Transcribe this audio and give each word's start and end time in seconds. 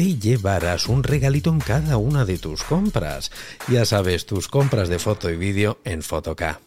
te 0.00 0.18
llevarás 0.18 0.88
un 0.88 1.02
regalito 1.02 1.50
en 1.50 1.58
cada 1.58 1.98
una 1.98 2.24
de 2.24 2.38
tus 2.38 2.62
compras. 2.62 3.30
Ya 3.68 3.84
sabes, 3.84 4.24
tus 4.24 4.48
compras 4.48 4.88
de 4.88 4.98
foto 4.98 5.28
y 5.28 5.36
vídeo 5.36 5.76
en 5.84 6.00
Fotoca. 6.00 6.58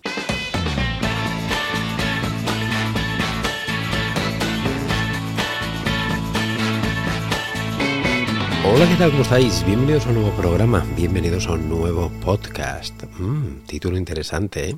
Hola, 8.72 8.88
¿qué 8.88 8.96
tal? 9.00 9.10
¿Cómo 9.10 9.24
estáis? 9.24 9.66
Bienvenidos 9.66 10.06
a 10.06 10.10
un 10.10 10.16
nuevo 10.22 10.38
programa, 10.38 10.86
bienvenidos 10.96 11.48
a 11.48 11.54
un 11.54 11.68
nuevo 11.68 12.12
podcast. 12.24 13.06
Mm, 13.18 13.66
título 13.66 13.98
interesante, 13.98 14.70
¿eh? 14.70 14.78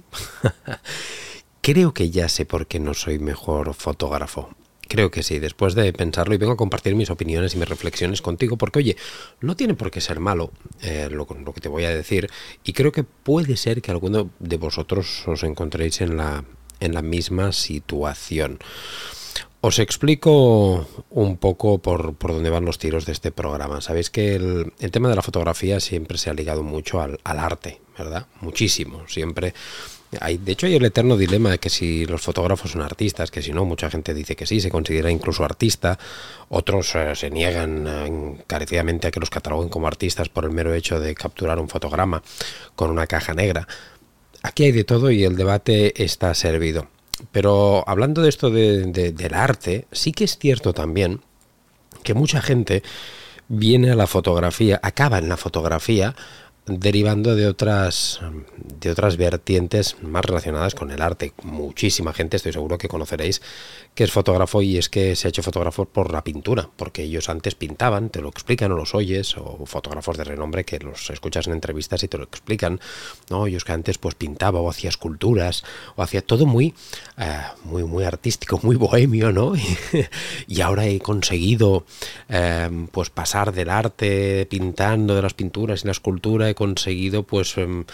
Creo 1.62 1.94
que 1.94 2.10
ya 2.10 2.30
sé 2.30 2.46
por 2.46 2.68
qué 2.68 2.80
no 2.80 2.94
soy 2.94 3.20
mejor 3.20 3.74
fotógrafo. 3.74 4.56
Creo 4.88 5.10
que 5.10 5.24
sí, 5.24 5.40
después 5.40 5.74
de 5.74 5.92
pensarlo 5.94 6.36
y 6.36 6.38
vengo 6.38 6.54
a 6.54 6.58
compartir 6.58 6.96
mis 6.96 7.10
opiniones 7.10 7.56
y 7.56 7.58
mis 7.58 7.68
reflexiones 7.68 8.22
contigo, 8.22 8.58
porque 8.58 8.80
oye, 8.80 8.98
no 9.42 9.56
tiene 9.56 9.74
por 9.74 9.90
qué 9.90 10.02
ser 10.02 10.20
malo 10.20 10.52
eh, 10.82 11.08
lo, 11.10 11.28
lo, 11.44 11.54
que 11.54 11.62
te 11.62 11.70
voy 11.70 11.86
a 11.86 11.90
decir, 11.90 12.30
y 12.64 12.74
creo 12.74 12.92
que 12.92 13.04
puede 13.04 13.58
ser 13.58 13.82
que 13.82 13.92
alguno 13.92 14.30
de 14.40 14.58
vosotros 14.58 15.28
os 15.28 15.44
encontréis 15.44 16.02
en 16.02 16.18
la, 16.18 16.46
en 16.80 16.94
la 16.94 17.02
misma 17.02 17.52
situación. 17.52 18.60
Os 19.62 19.80
explico 19.80 20.88
un 21.10 21.38
poco 21.38 21.80
por, 21.80 22.14
por, 22.14 22.34
dónde 22.34 22.52
van 22.52 22.66
los 22.66 22.78
tiros 22.78 23.08
de 23.08 23.14
este 23.14 23.32
programa. 23.32 23.82
Sabéis 23.82 24.12
que 24.12 24.36
el, 24.36 24.74
el 24.80 24.92
tema 24.92 25.10
de 25.10 25.16
la 25.16 25.24
fotografía 25.24 25.80
siempre 25.80 26.20
se 26.20 26.30
ha 26.30 26.36
ligado 26.36 26.62
mucho 26.62 27.02
al, 27.02 27.20
al 27.24 27.40
arte, 27.40 27.82
¿verdad? 27.98 28.28
Muchísimo. 28.42 29.08
Siempre 29.08 29.56
de 30.20 30.52
hecho, 30.52 30.68
hay 30.68 30.76
el 30.76 30.86
eterno 30.86 31.18
dilema 31.18 31.52
de 31.52 31.60
que 31.60 31.70
si 31.70 32.06
los 32.06 32.22
fotógrafos 32.22 32.72
son 32.72 32.82
artistas, 32.82 33.32
que 33.32 33.42
si 33.42 33.52
no, 33.52 33.66
mucha 33.66 33.90
gente 33.90 34.14
dice 34.14 34.36
que 34.36 34.46
sí, 34.46 34.62
se 34.62 34.70
considera 34.70 35.12
incluso 35.12 35.44
artista, 35.44 35.98
otros 36.50 36.96
eh, 36.96 37.16
se 37.16 37.30
niegan 37.30 37.88
eh, 37.88 38.06
encarecidamente 38.08 39.08
a 39.08 39.12
que 39.12 39.20
los 39.20 39.30
cataloguen 39.30 39.70
como 39.70 39.88
artistas 39.88 40.30
por 40.30 40.46
el 40.46 40.52
mero 40.52 40.74
hecho 40.74 41.00
de 41.00 41.16
capturar 41.16 41.60
un 41.60 41.70
fotograma 41.70 42.22
con 42.76 42.90
una 42.90 43.08
caja 43.08 43.34
negra. 43.34 43.68
Aquí 44.44 44.66
hay 44.66 44.72
de 44.72 44.84
todo 44.84 45.10
y 45.12 45.24
el 45.24 45.36
debate 45.36 46.04
está 46.04 46.34
servido. 46.34 46.88
Pero 47.32 47.84
hablando 47.88 48.22
de 48.22 48.30
esto 48.30 48.50
de, 48.50 48.86
del 48.92 49.34
arte, 49.34 49.88
sí 49.92 50.12
que 50.12 50.26
es 50.26 50.38
cierto 50.38 50.74
también 50.74 51.22
que 52.04 52.14
mucha 52.14 52.42
gente 52.42 52.84
viene 53.48 53.92
a 53.92 53.96
la 53.96 54.08
fotografía, 54.08 54.80
acaba 54.84 55.18
en 55.18 55.30
la 55.30 55.38
fotografía, 55.38 56.16
derivando 56.66 57.36
de 57.36 57.48
otras 57.48 58.20
de 58.80 58.90
otras 58.90 59.18
vertientes 59.18 59.98
más 60.02 60.26
relacionadas 60.26 60.76
con 60.76 60.92
el 60.92 61.02
arte. 61.02 61.34
Muchísima 61.44 62.14
gente, 62.14 62.38
estoy 62.38 62.54
seguro 62.54 62.78
que 62.78 62.88
conoceréis, 62.88 63.42
que 63.94 64.04
es 64.04 64.12
fotógrafo 64.12 64.62
y 64.62 64.78
es 64.78 64.90
que 64.90 65.16
se 65.16 65.28
ha 65.28 65.30
hecho 65.30 65.44
fotógrafo 65.44 65.86
por 65.86 66.12
la 66.12 66.24
pintura, 66.24 66.70
porque 66.76 67.04
ellos 67.04 67.30
antes 67.30 67.56
pintaban, 67.56 68.10
te 68.10 68.22
lo 68.22 68.30
explican 68.30 68.72
o 68.72 68.76
los 68.76 68.96
oyes, 68.96 69.38
o 69.38 69.66
fotógrafos 69.66 70.18
de 70.18 70.24
renombre 70.24 70.66
que 70.66 70.80
los 70.80 71.10
escuchas 71.10 71.48
en 71.48 71.54
entrevistas 71.54 72.04
y 72.04 72.08
te 72.08 72.18
lo 72.18 72.24
explican, 72.24 72.80
¿no? 73.30 73.48
Ellos 73.48 73.64
que 73.64 73.72
antes 73.72 73.98
pues 73.98 74.16
pintaba 74.16 74.60
o 74.60 74.70
hacía 74.70 74.90
esculturas, 74.90 75.64
o 75.96 76.04
hacía 76.04 76.22
todo 76.22 76.46
muy, 76.46 76.74
eh, 77.18 77.42
muy, 77.64 77.84
muy 77.84 78.04
artístico, 78.04 78.60
muy 78.64 78.76
bohemio, 78.76 79.32
¿no? 79.32 79.54
y 80.48 80.62
ahora 80.62 80.86
he 80.86 81.00
conseguido 81.00 81.86
eh, 82.30 82.88
pues 82.92 83.10
pasar 83.10 83.54
del 83.54 83.70
arte 83.70 84.48
pintando 84.50 85.16
de 85.16 85.22
las 85.22 85.34
pinturas 85.34 85.84
y 85.84 85.86
la 85.86 85.92
escultura 85.92 86.50
conseguido 86.56 87.24
pues 87.24 87.58
em, 87.58 87.86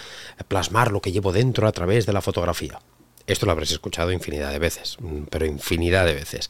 plasmar 0.48 0.92
lo 0.92 1.02
que 1.02 1.12
llevo 1.12 1.32
dentro 1.32 1.68
a 1.68 1.72
través 1.72 2.06
de 2.06 2.14
la 2.14 2.22
fotografía. 2.22 2.80
Esto 3.28 3.46
lo 3.46 3.52
habréis 3.52 3.72
escuchado 3.72 4.12
infinidad 4.12 4.52
de 4.52 4.60
veces, 4.60 4.98
mm, 5.00 5.24
pero 5.30 5.46
infinidad 5.46 6.06
de 6.06 6.14
veces. 6.14 6.50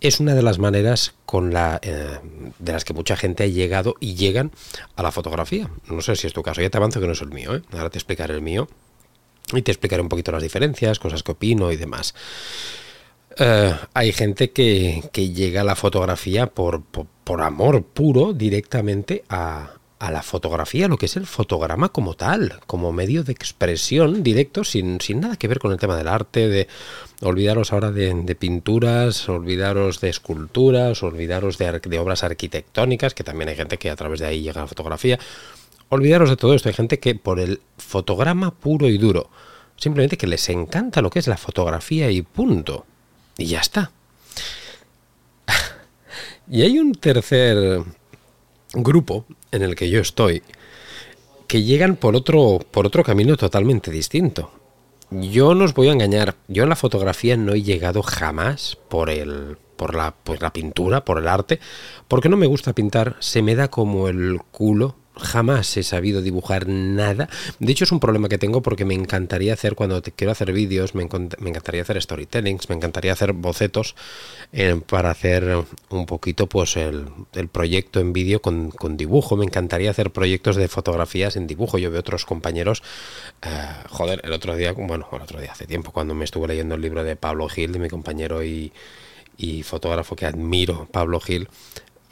Es 0.00 0.18
una 0.18 0.34
de 0.34 0.42
las 0.42 0.58
maneras 0.58 1.14
con 1.26 1.52
la, 1.52 1.78
eh, 1.82 2.18
de 2.58 2.72
las 2.72 2.84
que 2.84 2.92
mucha 2.92 3.16
gente 3.16 3.44
ha 3.44 3.46
llegado 3.46 3.94
y 4.00 4.14
llegan 4.14 4.50
a 4.96 5.02
la 5.02 5.12
fotografía. 5.12 5.70
No 5.88 6.02
sé 6.02 6.16
si 6.16 6.26
es 6.26 6.32
tu 6.32 6.42
caso, 6.42 6.60
ya 6.60 6.70
te 6.70 6.76
avanzo 6.76 7.00
que 7.00 7.06
no 7.06 7.12
es 7.12 7.22
el 7.22 7.30
mío, 7.30 7.54
¿eh? 7.54 7.62
ahora 7.72 7.90
te 7.90 7.98
explicaré 7.98 8.34
el 8.34 8.42
mío 8.42 8.68
y 9.52 9.62
te 9.62 9.70
explicaré 9.70 10.02
un 10.02 10.08
poquito 10.08 10.32
las 10.32 10.42
diferencias, 10.42 10.98
cosas 10.98 11.22
que 11.22 11.32
opino 11.32 11.70
y 11.70 11.76
demás. 11.76 12.14
Uh, 13.38 13.74
hay 13.94 14.12
gente 14.12 14.50
que, 14.50 15.08
que, 15.10 15.30
llega 15.30 15.62
a 15.62 15.64
la 15.64 15.74
fotografía 15.74 16.48
por, 16.48 16.82
por 16.82 17.40
amor 17.40 17.82
puro 17.82 18.34
directamente 18.34 19.24
a, 19.30 19.70
a 20.02 20.10
la 20.10 20.24
fotografía, 20.24 20.88
lo 20.88 20.98
que 20.98 21.06
es 21.06 21.16
el 21.16 21.26
fotograma 21.26 21.90
como 21.90 22.14
tal, 22.14 22.58
como 22.66 22.90
medio 22.90 23.22
de 23.22 23.30
expresión 23.30 24.24
directo, 24.24 24.64
sin, 24.64 25.00
sin 25.00 25.20
nada 25.20 25.36
que 25.36 25.46
ver 25.46 25.60
con 25.60 25.70
el 25.70 25.78
tema 25.78 25.96
del 25.96 26.08
arte, 26.08 26.48
de 26.48 26.66
olvidaros 27.20 27.72
ahora 27.72 27.92
de, 27.92 28.34
pinturas, 28.34 29.28
olvidaros 29.28 30.00
de 30.00 30.08
esculturas, 30.08 31.04
olvidaros 31.04 31.56
de, 31.56 31.78
de, 31.78 31.98
obras 32.00 32.24
arquitectónicas, 32.24 33.14
que 33.14 33.22
también 33.22 33.50
hay 33.50 33.54
gente 33.54 33.78
que 33.78 33.90
a 33.90 33.94
través 33.94 34.18
de 34.18 34.26
ahí 34.26 34.42
llega 34.42 34.60
a 34.60 34.64
la 34.64 34.68
fotografía. 34.68 35.20
Olvidaros 35.88 36.30
de 36.30 36.36
todo 36.36 36.54
esto, 36.54 36.68
hay 36.68 36.74
gente 36.74 36.98
que 36.98 37.14
por 37.14 37.38
el 37.38 37.60
fotograma 37.78 38.50
puro 38.50 38.88
y 38.88 38.98
duro, 38.98 39.30
simplemente 39.76 40.16
que 40.16 40.26
les 40.26 40.48
encanta 40.48 41.00
lo 41.00 41.10
que 41.10 41.20
es 41.20 41.28
la 41.28 41.36
fotografía 41.36 42.10
y 42.10 42.22
punto. 42.22 42.86
Y 43.38 43.46
ya 43.46 43.60
está. 43.60 43.92
y 46.50 46.62
hay 46.62 46.80
un 46.80 46.92
tercer 46.92 47.84
grupo 48.74 49.26
en 49.52 49.62
el 49.62 49.76
que 49.76 49.88
yo 49.88 50.00
estoy 50.00 50.42
que 51.46 51.62
llegan 51.62 51.96
por 51.96 52.16
otro, 52.16 52.60
por 52.70 52.86
otro 52.86 53.04
camino 53.04 53.36
totalmente 53.36 53.90
distinto. 53.90 54.50
Yo 55.10 55.54
no 55.54 55.66
os 55.66 55.74
voy 55.74 55.90
a 55.90 55.92
engañar, 55.92 56.34
yo 56.48 56.62
en 56.62 56.70
la 56.70 56.76
fotografía 56.76 57.36
no 57.36 57.52
he 57.52 57.62
llegado 57.62 58.02
jamás 58.02 58.78
por 58.88 59.10
el 59.10 59.58
por 59.76 59.94
la, 59.94 60.14
pues 60.24 60.40
la 60.40 60.52
pintura, 60.52 61.04
por 61.04 61.18
el 61.18 61.28
arte, 61.28 61.60
porque 62.08 62.28
no 62.28 62.36
me 62.36 62.46
gusta 62.46 62.72
pintar, 62.72 63.16
se 63.18 63.42
me 63.42 63.54
da 63.54 63.68
como 63.68 64.08
el 64.08 64.38
culo 64.50 64.94
jamás 65.16 65.76
he 65.76 65.82
sabido 65.82 66.22
dibujar 66.22 66.66
nada. 66.68 67.28
De 67.58 67.72
hecho, 67.72 67.84
es 67.84 67.92
un 67.92 68.00
problema 68.00 68.28
que 68.28 68.38
tengo 68.38 68.62
porque 68.62 68.84
me 68.84 68.94
encantaría 68.94 69.52
hacer, 69.52 69.74
cuando 69.74 70.00
te 70.02 70.12
quiero 70.12 70.32
hacer 70.32 70.52
vídeos, 70.52 70.94
me, 70.94 71.08
me, 71.38 71.50
encantaría 71.50 71.82
hacer 71.82 72.00
storytellings, 72.00 72.68
me 72.68 72.76
encantaría 72.76 73.12
hacer 73.12 73.32
bocetos 73.32 73.94
eh, 74.52 74.80
para 74.86 75.10
hacer 75.10 75.64
un 75.90 76.06
poquito 76.06 76.46
pues 76.48 76.76
el, 76.76 77.06
el 77.34 77.48
proyecto 77.48 78.00
en 78.00 78.12
vídeo 78.12 78.40
con, 78.40 78.70
con, 78.70 78.96
dibujo. 78.96 79.36
Me 79.36 79.44
encantaría 79.44 79.90
hacer 79.90 80.10
proyectos 80.10 80.56
de 80.56 80.68
fotografías 80.68 81.36
en 81.36 81.46
dibujo. 81.46 81.78
Yo 81.78 81.90
veo 81.90 82.00
otros 82.00 82.24
compañeros, 82.24 82.82
eh, 83.42 83.48
joder, 83.88 84.20
el 84.24 84.32
otro 84.32 84.56
día, 84.56 84.72
bueno, 84.72 85.06
el 85.12 85.22
otro 85.22 85.40
día 85.40 85.52
hace 85.52 85.66
tiempo, 85.66 85.92
cuando 85.92 86.14
me 86.14 86.24
estuve 86.24 86.48
leyendo 86.48 86.74
el 86.74 86.80
libro 86.80 87.04
de 87.04 87.16
Pablo 87.16 87.48
Gil, 87.48 87.72
de 87.72 87.78
mi 87.78 87.88
compañero 87.88 88.42
y, 88.42 88.72
y 89.36 89.62
fotógrafo 89.62 90.16
que 90.16 90.26
admiro, 90.26 90.88
Pablo 90.90 91.20
Gil, 91.20 91.48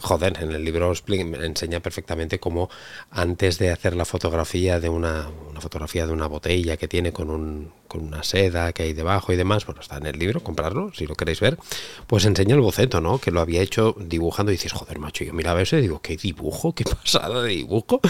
joder, 0.01 0.39
en 0.41 0.53
el 0.53 0.65
libro 0.65 0.93
enseña 1.09 1.81
perfectamente 1.81 2.41
cómo 2.41 2.71
antes 3.11 3.59
de 3.59 3.71
hacer 3.71 3.95
la 3.95 4.05
fotografía 4.05 4.81
de 4.81 4.89
una, 4.89 5.29
una, 5.51 5.61
fotografía 5.61 6.07
de 6.07 6.13
una 6.13 6.27
botella 6.27 6.77
que 6.77 6.89
tiene 6.89 7.13
con, 7.13 7.31
un, 7.31 7.73
con 7.87 8.03
una 8.03 8.23
seda 8.23 8.73
que 8.73 8.85
hay 8.85 8.93
debajo 8.93 9.33
y 9.33 9.37
demás, 9.37 9.67
bueno, 9.67 9.81
está 9.81 9.99
en 9.99 10.07
el 10.07 10.19
libro, 10.19 10.41
comprarlo 10.43 10.93
si 10.95 11.07
lo 11.07 11.15
queréis 11.15 11.41
ver, 11.41 11.59
pues 12.07 12.25
enseña 12.25 12.55
el 12.55 12.61
boceto, 12.61 13.01
¿no? 13.01 13.19
Que 13.19 13.31
lo 13.31 13.41
había 13.41 13.61
hecho 13.61 13.95
dibujando 13.99 14.53
y 14.53 14.55
dices, 14.55 14.73
joder, 14.73 14.99
macho, 14.99 15.25
yo 15.25 15.33
miraba 15.33 15.63
eso 15.63 15.77
y 15.77 15.83
digo, 15.83 16.01
¿qué 16.01 16.17
dibujo? 16.17 16.75
¿Qué 16.75 16.85
pasada 17.03 17.43
de 17.43 17.51
dibujo? 17.51 18.01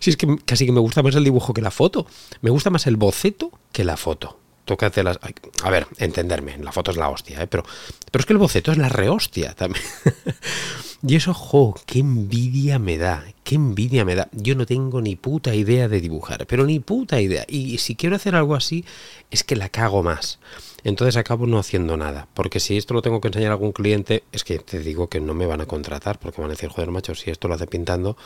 Si 0.00 0.10
es 0.10 0.16
que 0.16 0.38
casi 0.44 0.66
que 0.66 0.72
me 0.72 0.80
gusta 0.80 1.02
más 1.02 1.14
el 1.14 1.24
dibujo 1.24 1.54
que 1.54 1.62
la 1.62 1.70
foto, 1.70 2.06
me 2.40 2.50
gusta 2.50 2.70
más 2.70 2.86
el 2.86 2.96
boceto 2.96 3.50
que 3.72 3.84
la 3.84 3.96
foto 3.96 4.38
tócate 4.68 5.02
las. 5.02 5.18
A 5.62 5.70
ver, 5.70 5.86
entenderme, 5.96 6.58
la 6.58 6.70
foto 6.70 6.90
es 6.90 6.98
la 6.98 7.08
hostia, 7.08 7.42
¿eh? 7.42 7.46
pero, 7.46 7.64
pero 8.12 8.20
es 8.20 8.26
que 8.26 8.34
el 8.34 8.38
boceto 8.38 8.70
es 8.70 8.78
la 8.78 8.90
rehostia 8.90 9.54
también. 9.54 9.82
Y 11.00 11.14
eso, 11.14 11.32
jo, 11.32 11.76
qué 11.86 12.00
envidia 12.00 12.80
me 12.80 12.98
da, 12.98 13.24
qué 13.44 13.54
envidia 13.54 14.04
me 14.04 14.16
da. 14.16 14.28
Yo 14.32 14.56
no 14.56 14.66
tengo 14.66 15.00
ni 15.00 15.14
puta 15.14 15.54
idea 15.54 15.86
de 15.86 16.00
dibujar, 16.00 16.44
pero 16.48 16.66
ni 16.66 16.80
puta 16.80 17.20
idea. 17.20 17.44
Y 17.46 17.78
si 17.78 17.94
quiero 17.94 18.16
hacer 18.16 18.34
algo 18.34 18.56
así, 18.56 18.84
es 19.30 19.44
que 19.44 19.54
la 19.54 19.68
cago 19.68 20.02
más. 20.02 20.40
Entonces 20.82 21.16
acabo 21.16 21.46
no 21.46 21.60
haciendo 21.60 21.96
nada, 21.96 22.26
porque 22.34 22.58
si 22.58 22.76
esto 22.76 22.94
lo 22.94 23.02
tengo 23.02 23.20
que 23.20 23.28
enseñar 23.28 23.50
a 23.50 23.54
algún 23.54 23.70
cliente, 23.70 24.24
es 24.32 24.42
que 24.42 24.58
te 24.58 24.80
digo 24.80 25.08
que 25.08 25.20
no 25.20 25.34
me 25.34 25.46
van 25.46 25.60
a 25.60 25.66
contratar, 25.66 26.18
porque 26.18 26.40
van 26.40 26.50
a 26.50 26.54
decir, 26.54 26.68
joder, 26.68 26.90
macho, 26.90 27.14
si 27.14 27.30
esto 27.30 27.46
lo 27.46 27.54
hace 27.54 27.68
pintando, 27.68 28.16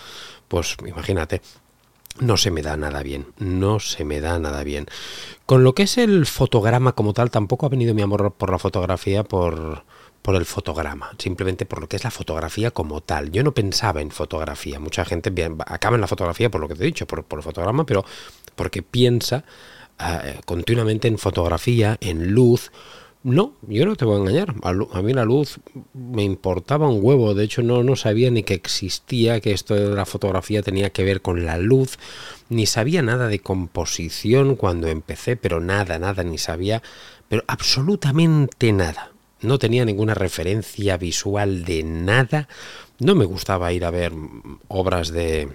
pues 0.48 0.76
imagínate, 0.86 1.42
no 2.20 2.36
se 2.36 2.50
me 2.50 2.62
da 2.62 2.76
nada 2.76 3.02
bien, 3.02 3.26
no 3.38 3.80
se 3.80 4.04
me 4.04 4.20
da 4.20 4.38
nada 4.38 4.64
bien. 4.64 4.86
Con 5.46 5.64
lo 5.64 5.74
que 5.74 5.84
es 5.84 5.98
el 5.98 6.26
fotograma 6.26 6.92
como 6.92 7.12
tal, 7.12 7.30
tampoco 7.30 7.66
ha 7.66 7.70
venido 7.70 7.94
mi 7.94 8.02
amor 8.02 8.32
por 8.32 8.50
la 8.50 8.58
fotografía 8.58 9.24
por, 9.24 9.84
por 10.22 10.36
el 10.36 10.44
fotograma, 10.44 11.10
simplemente 11.18 11.66
por 11.66 11.80
lo 11.80 11.88
que 11.88 11.96
es 11.96 12.04
la 12.04 12.10
fotografía 12.10 12.70
como 12.70 13.00
tal. 13.00 13.32
Yo 13.32 13.42
no 13.42 13.52
pensaba 13.52 14.00
en 14.00 14.10
fotografía, 14.10 14.78
mucha 14.78 15.04
gente 15.04 15.30
bien, 15.30 15.56
acaba 15.66 15.96
en 15.96 16.00
la 16.00 16.06
fotografía 16.06 16.50
por 16.50 16.60
lo 16.60 16.68
que 16.68 16.74
te 16.74 16.82
he 16.82 16.86
dicho, 16.86 17.06
por, 17.06 17.24
por 17.24 17.38
el 17.38 17.42
fotograma, 17.42 17.84
pero 17.84 18.04
porque 18.54 18.82
piensa 18.82 19.44
continuamente 20.44 21.08
en 21.08 21.18
fotografía, 21.18 21.96
en 22.00 22.32
luz. 22.32 22.70
No, 23.24 23.54
yo 23.68 23.86
no 23.86 23.94
te 23.94 24.04
voy 24.04 24.16
a 24.16 24.20
engañar. 24.20 24.54
A, 24.62 25.02
mí 25.02 25.12
la 25.12 25.24
luz 25.24 25.60
me 25.94 26.24
importaba 26.24 26.88
un 26.88 26.98
huevo. 27.02 27.34
De 27.34 27.44
hecho, 27.44 27.62
no, 27.62 27.84
no 27.84 27.94
sabía 27.94 28.30
ni 28.32 28.42
que 28.42 28.54
existía, 28.54 29.40
que 29.40 29.52
esto 29.52 29.74
de 29.74 29.94
la 29.94 30.06
fotografía 30.06 30.62
tenía 30.62 30.90
que 30.90 31.04
ver 31.04 31.22
con 31.22 31.46
la 31.46 31.56
luz. 31.56 31.98
Ni 32.48 32.66
sabía 32.66 33.00
nada 33.00 33.28
de 33.28 33.38
composición 33.38 34.56
cuando 34.56 34.88
empecé, 34.88 35.36
pero 35.36 35.60
nada, 35.60 36.00
nada, 36.00 36.24
ni 36.24 36.36
sabía, 36.36 36.82
pero 37.28 37.44
absolutamente 37.46 38.72
nada. 38.72 39.12
No 39.40 39.58
tenía 39.58 39.84
ninguna 39.84 40.14
referencia 40.14 40.96
visual 40.96 41.64
de 41.64 41.84
nada. 41.84 42.48
No 42.98 43.14
me 43.14 43.24
gustaba 43.24 43.72
ir 43.72 43.84
a 43.84 43.90
ver 43.90 44.12
obras 44.66 45.12
de, 45.12 45.48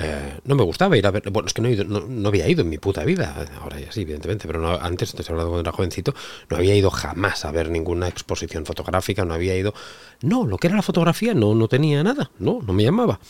eh, 0.00 0.40
no 0.44 0.54
me 0.54 0.62
gustaba 0.62 0.96
ir 0.96 1.06
a 1.06 1.10
ver. 1.10 1.30
Bueno, 1.30 1.46
es 1.46 1.54
que 1.54 1.62
no, 1.62 2.28
había 2.28 2.48
ido 2.48 2.62
en 2.62 2.68
mi 2.68 2.78
puta 2.78 3.04
vida. 3.04 3.46
Ahora 3.60 3.80
ya 3.80 3.90
sí, 3.92 4.02
evidentemente, 4.02 4.46
pero 4.46 4.60
no, 4.60 4.72
antes, 4.74 5.12
te 5.12 5.22
he 5.22 5.26
hablado 5.28 5.48
cuando 5.48 5.68
era 5.68 5.76
jovencito, 5.76 6.14
no 6.48 6.56
había 6.56 6.74
ido 6.74 6.90
jamás 6.90 7.44
a 7.44 7.50
ver 7.50 7.70
ninguna 7.70 8.08
exposición 8.08 8.64
fotográfica, 8.66 9.24
no 9.24 9.34
había 9.34 9.56
ido. 9.56 9.74
No, 10.22 10.46
lo 10.46 10.58
que 10.58 10.68
era 10.68 10.76
la 10.76 10.82
fotografía 10.82 11.34
no, 11.34 11.54
no 11.54 11.68
tenía 11.68 12.02
nada, 12.02 12.30
no, 12.38 12.60
no 12.66 12.72
me 12.72 12.84
llamaba. 12.84 13.20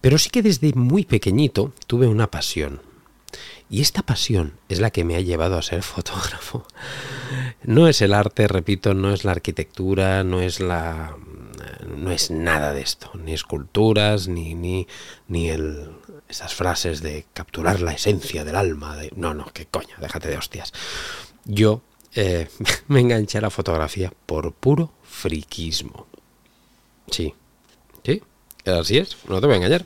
Pero 0.00 0.18
sí 0.18 0.30
que 0.30 0.42
desde 0.42 0.72
muy 0.74 1.04
pequeñito 1.04 1.72
tuve 1.86 2.06
una 2.06 2.30
pasión. 2.30 2.80
Y 3.70 3.82
esta 3.82 4.02
pasión 4.02 4.54
es 4.68 4.80
la 4.80 4.90
que 4.90 5.04
me 5.04 5.16
ha 5.16 5.20
llevado 5.20 5.58
a 5.58 5.62
ser 5.62 5.82
fotógrafo. 5.82 6.66
No 7.62 7.88
es 7.88 8.00
el 8.02 8.14
arte, 8.14 8.48
repito, 8.48 8.94
no 8.94 9.12
es 9.12 9.24
la 9.24 9.32
arquitectura, 9.32 10.24
no 10.24 10.40
es 10.40 10.60
la 10.60 11.16
no 11.96 12.10
es 12.10 12.30
nada 12.30 12.72
de 12.72 12.80
esto, 12.80 13.10
ni 13.14 13.32
esculturas, 13.32 14.28
ni, 14.28 14.54
ni, 14.54 14.86
ni 15.26 15.50
el, 15.50 15.90
esas 16.28 16.54
frases 16.54 17.00
de 17.00 17.26
capturar 17.32 17.80
la 17.80 17.92
esencia 17.92 18.44
del 18.44 18.56
alma. 18.56 18.96
De, 18.96 19.10
no, 19.16 19.34
no, 19.34 19.46
qué 19.52 19.66
coño, 19.66 19.94
déjate 20.00 20.28
de 20.28 20.36
hostias. 20.36 20.72
Yo 21.44 21.82
eh, 22.14 22.48
me 22.88 23.00
enganché 23.00 23.38
a 23.38 23.42
la 23.42 23.50
fotografía 23.50 24.12
por 24.26 24.52
puro 24.52 24.92
friquismo. 25.02 26.06
Sí, 27.10 27.34
sí, 28.04 28.22
así 28.66 28.98
es, 28.98 29.16
no 29.28 29.40
te 29.40 29.46
voy 29.46 29.54
a 29.54 29.56
engañar. 29.58 29.84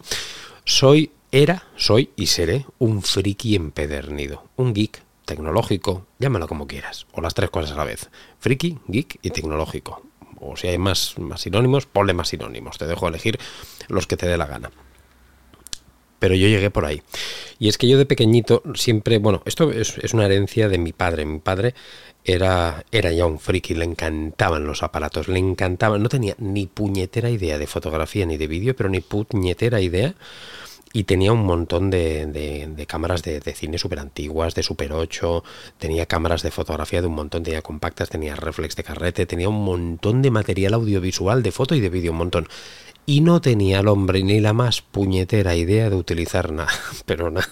Soy, 0.65 1.13
era, 1.31 1.65
soy 1.77 2.11
y 2.17 2.27
seré 2.27 2.67
un 2.79 3.03
friki 3.03 3.55
empedernido, 3.55 4.45
un 4.57 4.75
geek 4.75 5.03
tecnológico, 5.25 6.07
llámalo 6.19 6.49
como 6.49 6.67
quieras, 6.67 7.07
o 7.13 7.21
las 7.21 7.35
tres 7.35 7.51
cosas 7.51 7.73
a 7.73 7.77
la 7.77 7.85
vez. 7.85 8.11
Friki, 8.41 8.79
geek 8.89 9.19
y 9.23 9.31
tecnológico. 9.31 10.03
O 10.41 10.57
si 10.57 10.67
hay 10.67 10.79
más, 10.79 11.17
más 11.19 11.43
sinónimos, 11.43 11.87
ponle 11.87 12.15
más 12.15 12.29
sinónimos. 12.29 12.77
Te 12.77 12.87
dejo 12.87 13.07
elegir 13.07 13.39
los 13.87 14.09
que 14.09 14.17
te 14.17 14.27
dé 14.27 14.37
la 14.37 14.47
gana 14.47 14.73
pero 16.23 16.37
yo 16.37 16.47
llegué 16.47 16.71
por 16.71 16.85
ahí. 16.85 17.03
Y 17.59 17.67
es 17.67 17.79
que 17.79 17.89
yo 17.89 17.99
de 17.99 18.07
pequeñito 18.07 18.63
siempre, 18.77 19.19
bueno, 19.19 19.43
esto 19.45 19.73
es, 19.73 20.15
una 20.15 20.27
herencia 20.27 20.69
de 20.69 20.79
mi 20.79 20.93
padre. 20.93 21.25
Mi 21.25 21.41
padre 21.41 21.75
era, 22.25 22.85
era 22.93 23.11
ya 23.11 23.27
un 23.27 23.41
friki, 23.41 23.75
le 23.75 23.85
encantaban 23.85 24.65
los 24.65 24.85
aparatos, 24.85 25.27
le 25.27 25.41
encantaban, 25.41 26.01
no 26.01 26.09
tenía 26.09 26.37
ni 26.39 26.67
puñetera 26.67 27.29
idea 27.29 27.59
de 27.59 27.67
fotografía 27.67 28.25
ni 28.25 28.37
de 28.37 28.47
vídeo, 28.47 28.77
pero 28.77 28.89
ni 28.89 29.01
puñetera 29.01 29.81
idea. 29.81 30.15
Y 30.93 31.05
tenía 31.05 31.33
un 31.33 31.45
montón 31.45 31.91
de, 31.91 32.27
de, 32.27 32.87
cámaras 32.87 33.25
de, 33.25 33.41
de 33.41 33.53
cine 33.53 33.77
súper 33.77 33.99
antiguas, 33.99 34.55
de 34.55 34.63
Super 34.63 34.93
8, 34.93 35.43
tenía 35.79 36.07
cámaras 36.07 36.43
de 36.43 36.53
fotografía 36.53 37.01
de 37.01 37.09
un 37.09 37.15
montón, 37.15 37.43
tenía 37.43 37.63
compactas, 37.63 38.11
tenía 38.11 38.37
reflex 38.37 38.77
de 38.77 38.85
carrete, 38.85 39.27
tenía 39.27 39.49
un 39.49 39.65
montón 39.65 40.23
de 40.23 40.31
material 40.31 40.75
audiovisual, 40.75 41.43
de 41.43 41.51
foto 41.51 41.75
y 41.75 41.81
de 41.81 41.89
vídeo, 41.89 42.13
un 42.13 42.19
montón 42.19 42.47
y 43.07 43.21
no 43.21 43.41
tenía 43.41 43.81
el 43.81 43.89
hombre 43.89 44.23
ni 44.23 44.41
la 44.41 44.53
más 44.53 44.83
puñetera 44.83 45.57
idea 45.57 45.91
de 45.91 45.97
utilizar 45.97 46.53
nada, 46.53 46.71
pero 47.07 47.31
nada. 47.31 47.49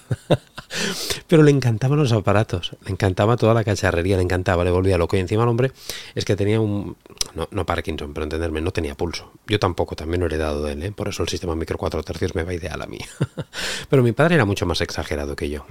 Pero 1.27 1.43
le 1.43 1.51
encantaban 1.51 1.99
los 1.99 2.13
aparatos, 2.13 2.77
le 2.85 2.93
encantaba 2.93 3.37
toda 3.37 3.55
la 3.55 3.65
cacharrería, 3.65 4.17
le 4.17 4.23
encantaba, 4.23 4.65
le 4.65 4.71
volvía 4.71 4.97
loco. 4.99 5.17
Y 5.17 5.21
encima 5.21 5.43
el 5.43 5.49
hombre 5.49 5.73
es 6.15 6.25
que 6.25 6.37
tenía 6.37 6.61
un. 6.61 6.97
No, 7.35 7.49
no 7.51 7.67
Parkinson, 7.67 8.15
pero 8.15 8.25
entenderme, 8.25 8.61
no 8.61 8.71
tenía 8.71 8.95
pulso. 8.95 9.33
Yo 9.47 9.59
tampoco, 9.59 9.97
también 9.97 10.21
lo 10.21 10.27
he 10.27 10.29
heredado 10.29 10.63
de 10.63 10.73
él, 10.73 10.83
¿eh? 10.85 10.93
por 10.93 11.09
eso 11.09 11.23
el 11.23 11.29
sistema 11.29 11.57
micro 11.57 11.77
4 11.77 12.03
tercios 12.05 12.35
me 12.35 12.45
va 12.45 12.55
ideal 12.55 12.81
a 12.83 12.87
mí. 12.87 12.99
Pero 13.91 14.03
mi 14.03 14.13
padre 14.13 14.37
era 14.37 14.45
mucho 14.45 14.67
más 14.67 14.81
exagerado 14.81 15.35
que 15.35 15.49
yo. 15.49 15.67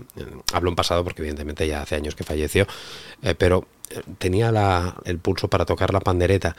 Hablo 0.53 0.69
en 0.69 0.75
pasado 0.75 1.03
porque, 1.03 1.21
evidentemente, 1.21 1.67
ya 1.67 1.81
hace 1.81 1.95
años 1.95 2.15
que 2.15 2.23
falleció, 2.23 2.67
eh, 3.21 3.35
pero 3.35 3.65
tenía 4.17 4.51
la, 4.51 4.95
el 5.05 5.19
pulso 5.19 5.47
para 5.47 5.65
tocar 5.65 5.93
la 5.93 5.99
pandereta 5.99 6.55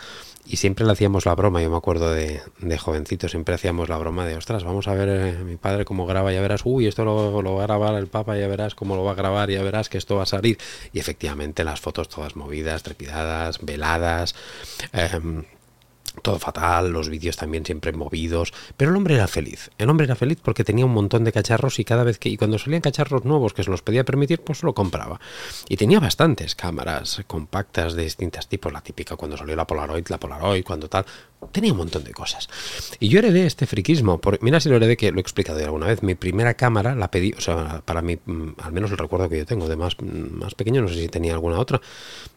y 0.47 0.57
siempre 0.57 0.85
le 0.85 0.93
hacíamos 0.93 1.27
la 1.27 1.35
broma, 1.35 1.63
yo 1.63 1.71
me 1.71 1.77
acuerdo 1.77 2.13
de, 2.13 2.41
de 2.59 2.79
jovencito, 2.79 3.29
siempre 3.29 3.55
hacíamos 3.55 3.89
la 3.89 3.99
broma 3.99 4.27
de, 4.27 4.37
ostras, 4.37 4.65
vamos 4.65 4.89
a 4.89 4.95
ver 4.95 5.09
eh, 5.09 5.45
mi 5.45 5.57
padre 5.57 5.85
cómo 5.85 6.07
graba, 6.07 6.33
ya 6.33 6.41
verás, 6.41 6.63
uy, 6.65 6.87
esto 6.87 7.05
lo, 7.05 7.43
lo, 7.43 7.55
va 7.55 7.65
a 7.65 7.67
grabar 7.67 7.95
el 7.95 8.09
Papa, 8.09 8.37
ya 8.37 8.49
verás 8.49 8.75
cómo 8.75 8.97
lo 8.97 9.05
va 9.05 9.13
a 9.13 9.15
grabar, 9.15 9.51
ya 9.51 9.63
verás 9.63 9.89
que 9.89 9.99
esto 9.99 10.17
va 10.17 10.25
a 10.25 10.27
salir. 10.27 10.59
Y 10.93 10.99
efectivamente 10.99 11.63
las 11.63 11.81
fotos 11.81 12.09
todas 12.09 12.37
movidas, 12.37 12.83
trepidadas, 12.83 13.59
veladas. 13.61 14.35
Eh, 14.93 15.21
todo 16.23 16.39
fatal, 16.39 16.91
los 16.91 17.09
vídeos 17.09 17.37
también 17.37 17.65
siempre 17.65 17.93
movidos, 17.93 18.53
pero 18.77 18.91
el 18.91 18.97
hombre 18.97 19.15
era 19.15 19.29
feliz. 19.29 19.71
El 19.79 19.91
hombre 19.91 20.05
era 20.05 20.17
feliz 20.17 20.39
porque 20.43 20.65
tenía 20.65 20.85
un 20.85 20.93
montón 20.93 21.25
de 21.25 21.33
cacharros 21.33 21.79
y 21.79 21.85
cada 21.85 22.05
vez 22.05 22.19
que 22.19 22.29
y 22.29 22.37
cuando 22.37 22.59
salían 22.59 22.83
cacharros 22.83 23.25
nuevos 23.25 23.55
que 23.55 23.65
se 23.65 23.71
los 23.71 23.83
podía 23.83 24.05
permitir, 24.05 24.41
pues 24.41 24.63
lo 24.63 24.75
compraba. 24.75 25.21
Y 25.69 25.77
tenía 25.77 26.01
bastantes 26.01 26.55
cámaras 26.55 27.23
compactas 27.27 27.95
de 27.95 28.05
distintos 28.05 28.49
tipos, 28.49 28.73
la 28.73 28.81
típica 28.81 29.17
cuando 29.17 29.37
salió 29.37 29.57
la 29.57 29.67
Polaroid, 29.67 30.07
la 30.09 30.19
Polaroid, 30.19 30.65
cuando 30.65 30.89
tal, 30.89 31.05
tenía 31.53 31.73
un 31.73 31.79
montón 31.79 32.05
de 32.05 32.13
cosas. 32.13 32.49
Y 32.99 33.09
yo 33.09 33.19
heredé 33.19 33.47
este 33.47 33.67
friquismo, 33.67 34.21
mira 34.41 34.61
si 34.61 34.69
lo 34.69 34.77
heredé 34.77 34.97
que 34.97 35.11
lo 35.11 35.19
he 35.19 35.21
explicado 35.21 35.59
ya 35.59 35.67
alguna 35.67 35.87
vez, 35.87 36.03
mi 36.03 36.15
primera 36.15 36.55
cámara 36.55 36.95
la 36.95 37.11
pedí, 37.11 37.33
o 37.37 37.41
sea, 37.41 37.83
para 37.85 38.03
mí, 38.03 38.19
mm, 38.25 38.49
al 38.63 38.73
menos 38.73 38.91
el 38.91 38.99
recuerdo 38.99 39.29
que 39.29 39.39
yo 39.39 39.47
tengo 39.47 39.69
de 39.69 39.77
más, 39.77 39.97
más 40.01 40.55
pequeño, 40.55 40.83
no 40.83 40.89
sé 40.89 40.95
si 40.95 41.09
tenía 41.09 41.33
alguna 41.33 41.59
otra, 41.59 41.81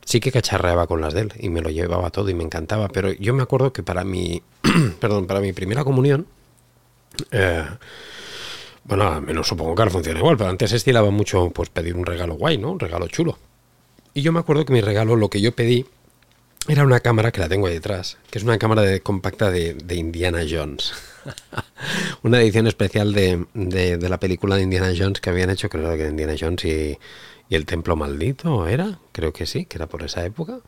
sí 0.06 0.20
que 0.20 0.32
cacharreaba 0.32 0.88
con 0.88 1.01
las 1.01 1.13
de 1.13 1.22
él 1.22 1.34
y 1.39 1.50
me 1.50 1.62
lo 1.62 1.70
llevaba 1.70 2.10
todo 2.10 2.30
y 2.30 2.34
me 2.34 2.44
encantaba, 2.44 2.88
pero 2.88 3.12
yo 3.12 3.34
me 3.34 3.44
acuerdo 3.44 3.74
que 3.74 3.84
para 3.84 4.04
mi, 4.04 4.42
perdón, 5.00 5.27
para 5.27 5.39
mi 5.39 5.54
primera 5.54 5.84
comunión, 5.84 6.25
eh, 7.32 7.66
bueno, 8.86 9.08
al 9.08 9.22
menos 9.22 9.48
supongo 9.48 9.75
que 9.75 9.82
ahora 9.82 9.92
funciona 9.92 10.20
igual, 10.20 10.38
pero 10.38 10.50
antes 10.50 10.72
estilaba 10.74 11.10
mucho 11.10 11.50
pues 11.51 11.70
pedir 11.70 11.96
un 11.96 12.06
regalo 12.06 12.36
guay, 12.36 12.58
¿no? 12.58 12.72
Un 12.72 12.80
regalo 12.80 13.08
chulo. 13.08 13.38
Y 14.13 14.22
yo 14.22 14.32
me 14.32 14.39
acuerdo 14.39 14.66
que 14.66 14.74
mi 14.74 14.82
regalo, 14.82 15.16
lo 15.16 15.30
que 15.30 15.42
yo 15.42 15.54
pedí, 15.54 15.86
era 16.67 16.84
una 16.84 17.00
cámara 17.00 17.32
que 17.32 17.41
la 17.41 17.50
tengo 17.50 17.67
detrás, 17.67 18.17
que 18.29 18.39
es 18.39 18.43
una 18.43 18.58
cámara 18.58 18.82
de, 18.84 19.01
compacta 19.01 19.51
de, 19.51 19.96
Indiana 19.96 20.41
Jones. 20.50 20.93
una 22.24 22.41
edición 22.41 22.67
especial 22.67 23.13
de, 23.13 23.46
de, 23.53 24.10
la 24.10 24.20
película 24.20 24.55
de 24.55 24.63
Indiana 24.63 24.93
Jones 24.98 25.20
que 25.20 25.29
habían 25.29 25.50
hecho, 25.50 25.70
creo 25.70 25.96
que 25.98 26.08
Indiana 26.08 26.36
Jones 26.39 26.65
y, 26.65 26.98
y 27.50 27.55
el 27.55 27.65
Templo 27.65 27.96
Maldito 27.96 28.67
era, 28.67 29.00
creo 29.12 29.34
que 29.34 29.46
sí, 29.46 29.65
que 29.65 29.77
era 29.77 29.88
por 29.88 30.03
esa 30.03 30.25
época, 30.25 30.60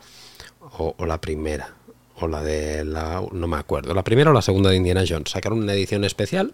o 0.78 1.06
la 1.06 1.22
primera, 1.22 1.76
o 2.20 2.28
la 2.28 2.42
de 2.42 2.84
la, 2.84 3.24
no 3.32 3.48
me 3.48 3.58
acuerdo, 3.58 3.94
la 3.94 4.04
primera 4.04 4.32
o 4.32 4.34
la 4.34 4.42
segunda 4.42 4.70
de 4.70 4.78
Indiana 4.78 5.04
Jones. 5.08 5.32
Sacaron 5.32 5.60
una 5.60 5.74
edición 5.74 6.04
especial 6.04 6.54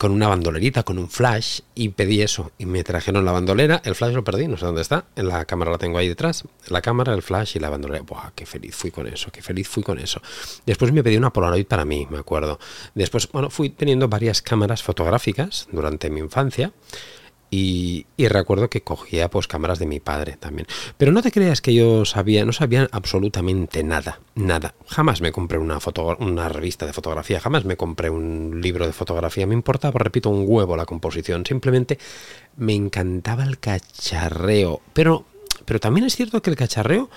con 0.00 0.12
una 0.12 0.28
bandolerita, 0.28 0.82
con 0.82 0.98
un 0.98 1.10
flash, 1.10 1.60
y 1.74 1.90
pedí 1.90 2.22
eso. 2.22 2.52
Y 2.56 2.64
me 2.64 2.82
trajeron 2.82 3.22
la 3.22 3.32
bandolera, 3.32 3.82
el 3.84 3.94
flash 3.94 4.14
lo 4.14 4.24
perdí, 4.24 4.48
no 4.48 4.56
sé 4.56 4.64
dónde 4.64 4.80
está. 4.80 5.04
En 5.14 5.28
la 5.28 5.44
cámara 5.44 5.72
la 5.72 5.76
tengo 5.76 5.98
ahí 5.98 6.08
detrás. 6.08 6.44
La 6.68 6.80
cámara, 6.80 7.12
el 7.12 7.20
flash 7.20 7.56
y 7.56 7.58
la 7.58 7.68
bandolera. 7.68 8.02
Buah, 8.02 8.30
qué 8.34 8.46
feliz 8.46 8.74
fui 8.74 8.90
con 8.90 9.06
eso, 9.06 9.30
qué 9.30 9.42
feliz 9.42 9.68
fui 9.68 9.82
con 9.82 9.98
eso. 9.98 10.22
Después 10.64 10.90
me 10.90 11.02
pedí 11.02 11.18
una 11.18 11.34
Polaroid 11.34 11.66
para 11.66 11.84
mí, 11.84 12.06
me 12.08 12.16
acuerdo. 12.16 12.58
Después, 12.94 13.30
bueno, 13.30 13.50
fui 13.50 13.68
teniendo 13.68 14.08
varias 14.08 14.40
cámaras 14.40 14.82
fotográficas 14.82 15.68
durante 15.70 16.08
mi 16.08 16.20
infancia. 16.20 16.72
Y, 17.50 18.06
recuerdo 18.16 18.70
que 18.70 18.82
cogía 18.82 19.28
pues 19.28 19.48
cámaras 19.48 19.80
de 19.80 19.86
mi 19.86 19.98
padre 19.98 20.36
también. 20.38 20.68
Pero 20.96 21.10
no 21.10 21.20
te 21.20 21.32
creas 21.32 21.60
que 21.60 21.74
yo 21.74 22.04
sabía, 22.04 22.44
no 22.44 22.52
sabía 22.52 22.88
absolutamente 22.92 23.82
nada, 23.82 24.20
nada. 24.36 24.74
Jamás 24.86 25.20
me 25.20 25.32
compré 25.32 25.58
una, 25.58 25.80
foto, 25.80 26.16
una 26.20 26.48
revista 26.48 26.86
de 26.86 26.92
fotografía, 26.92 27.40
jamás 27.40 27.64
me 27.64 27.76
compré 27.76 28.08
un 28.08 28.60
libro 28.62 28.86
de 28.86 28.92
fotografía. 28.92 29.48
Me 29.48 29.54
importaba, 29.54 29.98
repito, 29.98 30.30
un 30.30 30.44
huevo 30.46 30.76
la 30.76 30.86
composición. 30.86 31.44
Simplemente 31.44 31.98
me 32.56 32.74
encantaba 32.74 33.42
el 33.42 33.58
cacharreo. 33.58 34.80
Pero, 34.92 35.24
pero 35.64 35.80
también 35.80 36.06
es 36.06 36.14
cierto 36.14 36.40
que 36.42 36.50
el 36.50 36.56
cacharreo 36.56 37.10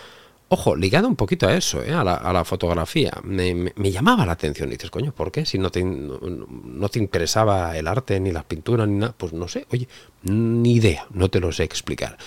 ojo, 0.54 0.76
ligado 0.76 1.08
un 1.08 1.16
poquito 1.16 1.48
a 1.48 1.56
eso, 1.56 1.84
¿eh? 1.84 1.92
a, 1.94 2.04
la, 2.04 2.46
fotografía, 2.46 3.12
me, 3.24 3.74
llamaba 3.92 4.26
la 4.26 4.34
atención. 4.34 4.70
Dices, 4.70 4.90
coño, 4.90 5.12
¿por 5.12 5.32
qué? 5.32 5.46
Si 5.46 5.58
no 5.58 5.70
te, 5.72 5.84
no, 5.84 6.90
te 6.90 7.00
interesaba 7.00 7.78
el 7.78 7.88
arte, 7.88 8.20
ni 8.20 8.32
las 8.32 8.46
pinturas, 8.46 8.88
ni 8.88 9.00
nada, 9.00 9.14
pues 9.18 9.34
no 9.34 9.48
sé, 9.48 9.66
oye, 9.72 9.88
ni 10.24 10.76
idea, 10.76 11.08
no 11.12 11.30
te 11.30 11.40
lo 11.40 11.52
sé 11.52 11.64
explicar. 11.64 12.18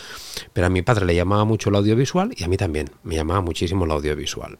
Pero 0.52 0.66
a 0.66 0.70
mi 0.70 0.82
padre 0.82 1.06
le 1.06 1.14
llamaba 1.14 1.44
mucho 1.44 1.70
el 1.70 1.76
audiovisual 1.76 2.34
y 2.36 2.44
a 2.44 2.48
mí 2.48 2.56
también, 2.56 2.90
me 3.04 3.14
llamaba 3.14 3.40
muchísimo 3.40 3.84
el 3.84 3.90
audiovisual. 3.92 4.58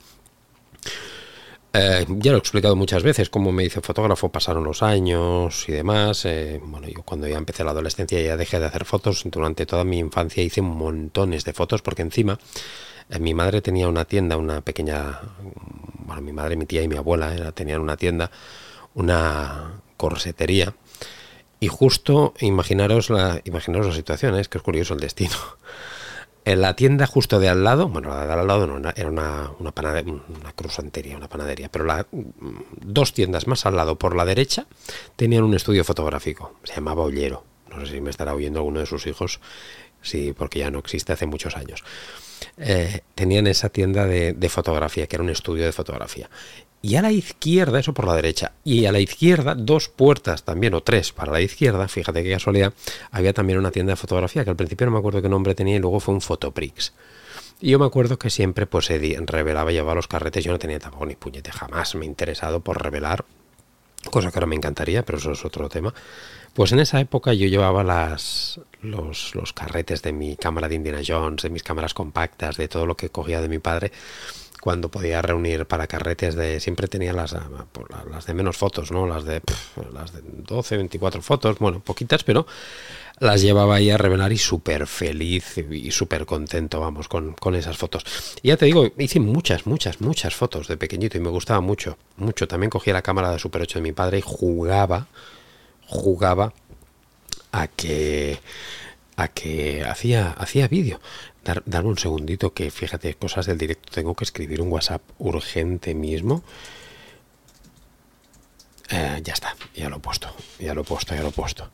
Eh, 1.79 2.07
ya 2.09 2.31
lo 2.31 2.39
he 2.39 2.41
explicado 2.41 2.75
muchas 2.75 3.03
veces, 3.03 3.29
cómo 3.29 3.53
me 3.53 3.65
hice 3.65 3.83
fotógrafo, 3.83 4.31
pasaron 4.31 4.65
los 4.65 4.83
años 4.83 5.69
y 5.69 5.73
demás. 5.73 6.25
Eh, 6.25 6.59
bueno, 6.65 6.89
yo 6.89 7.03
cuando 7.03 7.29
ya 7.29 7.37
empecé 7.37 7.65
la 7.65 7.73
adolescencia 7.73 8.19
ya 8.23 8.37
dejé 8.39 8.59
de 8.59 8.67
hacer 8.67 8.87
fotos. 8.87 9.23
Durante 9.27 9.67
toda 9.67 9.85
mi 9.85 9.99
infancia 9.99 10.43
hice 10.43 10.63
montones 10.63 11.45
de 11.45 11.53
fotos 11.53 11.83
porque 11.83 12.01
encima 12.01 12.39
eh, 13.11 13.19
mi 13.19 13.35
madre 13.35 13.61
tenía 13.63 13.89
una 13.89 14.05
tienda, 14.05 14.37
una 14.37 14.61
pequeña... 14.61 15.21
Bueno, 16.07 16.23
mi 16.23 16.33
madre, 16.33 16.57
mi 16.57 16.67
tía 16.67 16.83
y 16.83 16.89
mi 16.89 16.97
abuela 16.97 17.53
tenían 17.53 17.81
una 17.81 17.97
tienda, 17.97 18.31
una 18.95 19.81
corsetería. 19.97 20.75
Y 21.59 21.69
justo, 21.69 22.35
imaginaros 22.41 23.11
la, 23.11 23.41
imaginaros 23.45 23.87
la 23.89 23.95
situación, 23.95 24.37
es 24.37 24.49
que 24.49 24.59
es 24.59 24.63
curioso 24.63 24.95
el 24.95 25.01
destino. 25.01 25.37
En 26.47 26.61
la 26.61 26.77
tienda 26.77 27.09
justo 27.09 27.41
de 27.41 27.49
al 27.49 27.65
lado, 27.65 27.89
bueno, 27.89 28.11
la 28.11 28.25
de 28.25 28.33
al 28.33 28.47
lado 28.47 28.69
no, 28.69 28.91
era 28.95 29.09
una, 29.09 29.51
una, 29.59 29.73
panadería, 29.73 30.13
una 30.13 31.17
una 31.17 31.29
panadería, 31.29 31.69
pero 31.69 31.85
la, 31.85 32.07
dos 32.83 33.13
tiendas 33.13 33.49
más 33.49 33.67
al 33.67 33.75
lado 33.75 33.97
por 33.97 34.15
la 34.15 34.25
derecha 34.25 34.67
tenían 35.17 35.43
un 35.43 35.55
estudio 35.55 35.83
fotográfico, 35.83 36.55
se 36.63 36.75
llamaba 36.75 37.03
Ollero. 37.03 37.43
No 37.69 37.85
sé 37.85 37.95
si 37.95 38.01
me 38.01 38.11
estará 38.11 38.33
oyendo 38.33 38.61
alguno 38.61 38.79
de 38.79 38.87
sus 38.87 39.09
hijos, 39.09 39.41
sí, 40.03 40.33
porque 40.39 40.61
ya 40.61 40.71
no 40.71 40.79
existe 40.79 41.13
hace 41.13 41.27
muchos 41.27 41.57
años. 41.57 41.83
Eh, 42.59 43.01
tenían 43.15 43.47
esa 43.47 43.69
tienda 43.69 44.07
de, 44.07 44.49
fotografía, 44.49 45.07
que 45.07 45.17
era 45.17 45.23
un 45.23 45.31
estudio 45.31 45.65
de 45.65 45.73
fotografía 45.73 46.29
y 46.83 46.95
a 46.95 47.03
la 47.03 47.11
izquierda, 47.11 47.81
eso 47.81 47.93
por 47.95 48.07
la 48.07 48.15
derecha, 48.15 48.53
y 48.63 48.87
a 48.87 48.93
la 48.93 49.01
izquierda, 49.01 49.57
dos 49.57 49.89
puertas 49.89 50.45
también, 50.45 50.73
o 50.75 50.83
tres 50.83 51.11
para 51.11 51.33
la 51.33 51.41
izquierda, 51.41 51.89
fíjate 51.89 52.23
qué 52.23 52.31
casualidad, 52.31 52.75
había 53.11 53.33
también 53.33 53.59
una 53.59 53.73
tienda 53.73 53.95
de 53.95 53.97
fotografía, 53.97 54.45
que 54.45 54.51
al 54.51 54.57
principio 54.57 54.87
no 54.87 54.93
me 54.93 54.99
acuerdo 54.99 55.21
qué 55.21 55.29
nombre 55.29 55.57
tenía, 55.57 55.77
y 55.77 55.79
luego 55.81 55.99
fue 55.99 56.15
un 56.15 56.21
Fotoprix. 56.21 56.93
Y 57.61 57.71
yo 57.71 57.81
me 57.81 57.87
acuerdo 57.87 58.19
que 58.19 58.31
siempre 58.31 58.67
pues 58.67 58.89
revelaba 58.89 59.73
y 59.73 59.75
llevaba 59.75 59.97
los 59.97 60.07
carretes, 60.07 60.45
yo 60.45 60.53
no 60.53 60.61
tenía 60.61 60.79
tampoco 60.79 61.07
ni 61.07 61.17
puñete, 61.17 61.51
jamás 61.51 61.95
me 61.97 62.05
he 62.05 62.09
interesado 62.09 62.61
por 62.61 62.81
revelar, 62.81 63.25
cosa 64.11 64.31
que 64.31 64.39
ahora 64.39 64.47
me 64.47 64.57
encantaría, 64.57 65.05
pero 65.05 65.19
eso 65.19 65.33
es 65.33 65.45
otro 65.45 65.69
tema. 65.69 65.93
Pues 66.55 66.73
en 66.73 66.79
esa 66.79 67.01
época 67.01 67.35
yo 67.35 67.47
llevaba 67.47 67.85
las, 67.85 68.61
los, 68.81 69.35
los 69.35 69.53
carretes 69.53 70.03
de 70.03 70.13
mi 70.13 70.37
cámara 70.37 70.69
de 70.69 70.77
Indiana 70.77 71.03
Jones, 71.07 71.43
de 71.43 71.51
mis 71.51 71.63
cámaras 71.63 71.93
compactas, 71.93 72.57
de 72.57 72.69
todo 72.69 72.87
lo 72.87 72.97
que 72.97 73.11
cogía 73.11 73.41
de 73.41 73.49
mi 73.49 73.59
padre, 73.59 73.93
cuando 74.67 74.91
podía 74.91 75.23
reunir 75.23 75.67
para 75.67 75.87
carretes 75.87 76.35
de 76.35 76.59
siempre 76.61 76.89
tenía 76.89 77.13
las, 77.13 77.35
ah, 77.35 77.49
las 78.11 78.27
de 78.27 78.35
menos 78.35 78.57
fotos, 78.57 78.91
¿no? 78.91 79.07
Las 79.07 79.25
de 79.25 79.41
las 79.93 80.13
de 80.13 80.23
12, 80.25 80.77
24 80.79 81.23
fotos, 81.23 81.59
bueno, 81.59 81.81
poquitas, 81.81 82.25
pero 82.25 82.47
las 83.19 83.41
llevaba 83.41 83.77
ahí 83.77 83.91
a 83.91 83.97
revelar 83.97 84.33
y 84.33 84.39
súper 84.39 84.87
feliz 84.87 85.59
y 85.59 85.91
súper 85.91 86.27
contento, 86.27 86.81
vamos, 86.81 87.09
con, 87.09 87.33
con, 87.35 87.55
esas 87.55 87.77
fotos. 87.77 88.05
Y 88.43 88.49
ya 88.49 88.57
te 88.57 88.67
digo, 88.67 88.93
hice 88.99 89.21
muchas, 89.21 89.67
muchas, 89.67 90.01
muchas 90.01 90.35
fotos 90.35 90.69
de 90.69 90.77
pequeñito 90.77 91.17
y 91.17 91.21
me 91.21 91.31
gustaba 91.31 91.61
mucho, 91.61 91.97
mucho. 92.17 92.47
También 92.47 92.71
cogía 92.71 92.93
la 92.93 93.03
cámara 93.03 93.31
de 93.31 93.39
Super 93.39 93.63
8 93.63 93.79
de 93.79 93.83
mi 93.83 93.93
padre 93.93 94.19
y 94.19 94.23
jugaba, 94.23 95.07
jugaba 95.87 96.53
a 97.53 97.69
que 97.69 98.39
a 99.17 99.29
que 99.29 99.83
hacía, 99.85 100.33
hacía 100.33 100.69
vídeo. 100.69 101.01
Dar, 101.43 101.63
darme 101.65 101.89
un 101.89 101.99
segundito 101.99 102.53
que 102.53 102.71
fíjate, 102.71 103.15
cosas 103.15 103.47
del 103.47 103.57
directo, 103.57 103.91
tengo 103.93 104.15
que 104.15 104.25
escribir 104.25 104.61
un 104.61 104.71
WhatsApp 104.71 105.01
urgente 105.19 105.95
mismo. 105.95 106.43
Eh, 108.91 109.21
ya 109.25 109.33
está, 109.33 109.57
ya 109.75 109.89
lo 109.89 109.97
he 109.97 110.01
puesto, 110.01 110.29
ya 110.59 110.75
lo 110.75 110.83
he 110.83 110.85
puesto, 110.85 111.15
ya 111.15 111.23
lo 111.23 111.29
he 111.29 111.33
puesto. 111.33 111.71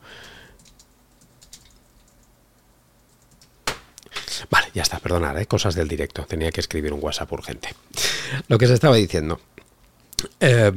Vale, 4.49 4.67
ya 4.73 4.83
está, 4.83 4.99
perdonad, 4.99 5.37
¿eh? 5.39 5.45
cosas 5.45 5.75
del 5.75 5.87
directo, 5.87 6.25
tenía 6.25 6.51
que 6.51 6.61
escribir 6.61 6.93
un 6.93 6.99
WhatsApp 7.01 7.31
urgente. 7.31 7.69
Lo 8.47 8.57
que 8.57 8.67
se 8.67 8.73
estaba 8.73 8.95
diciendo. 8.95 9.39
Eh, 10.39 10.71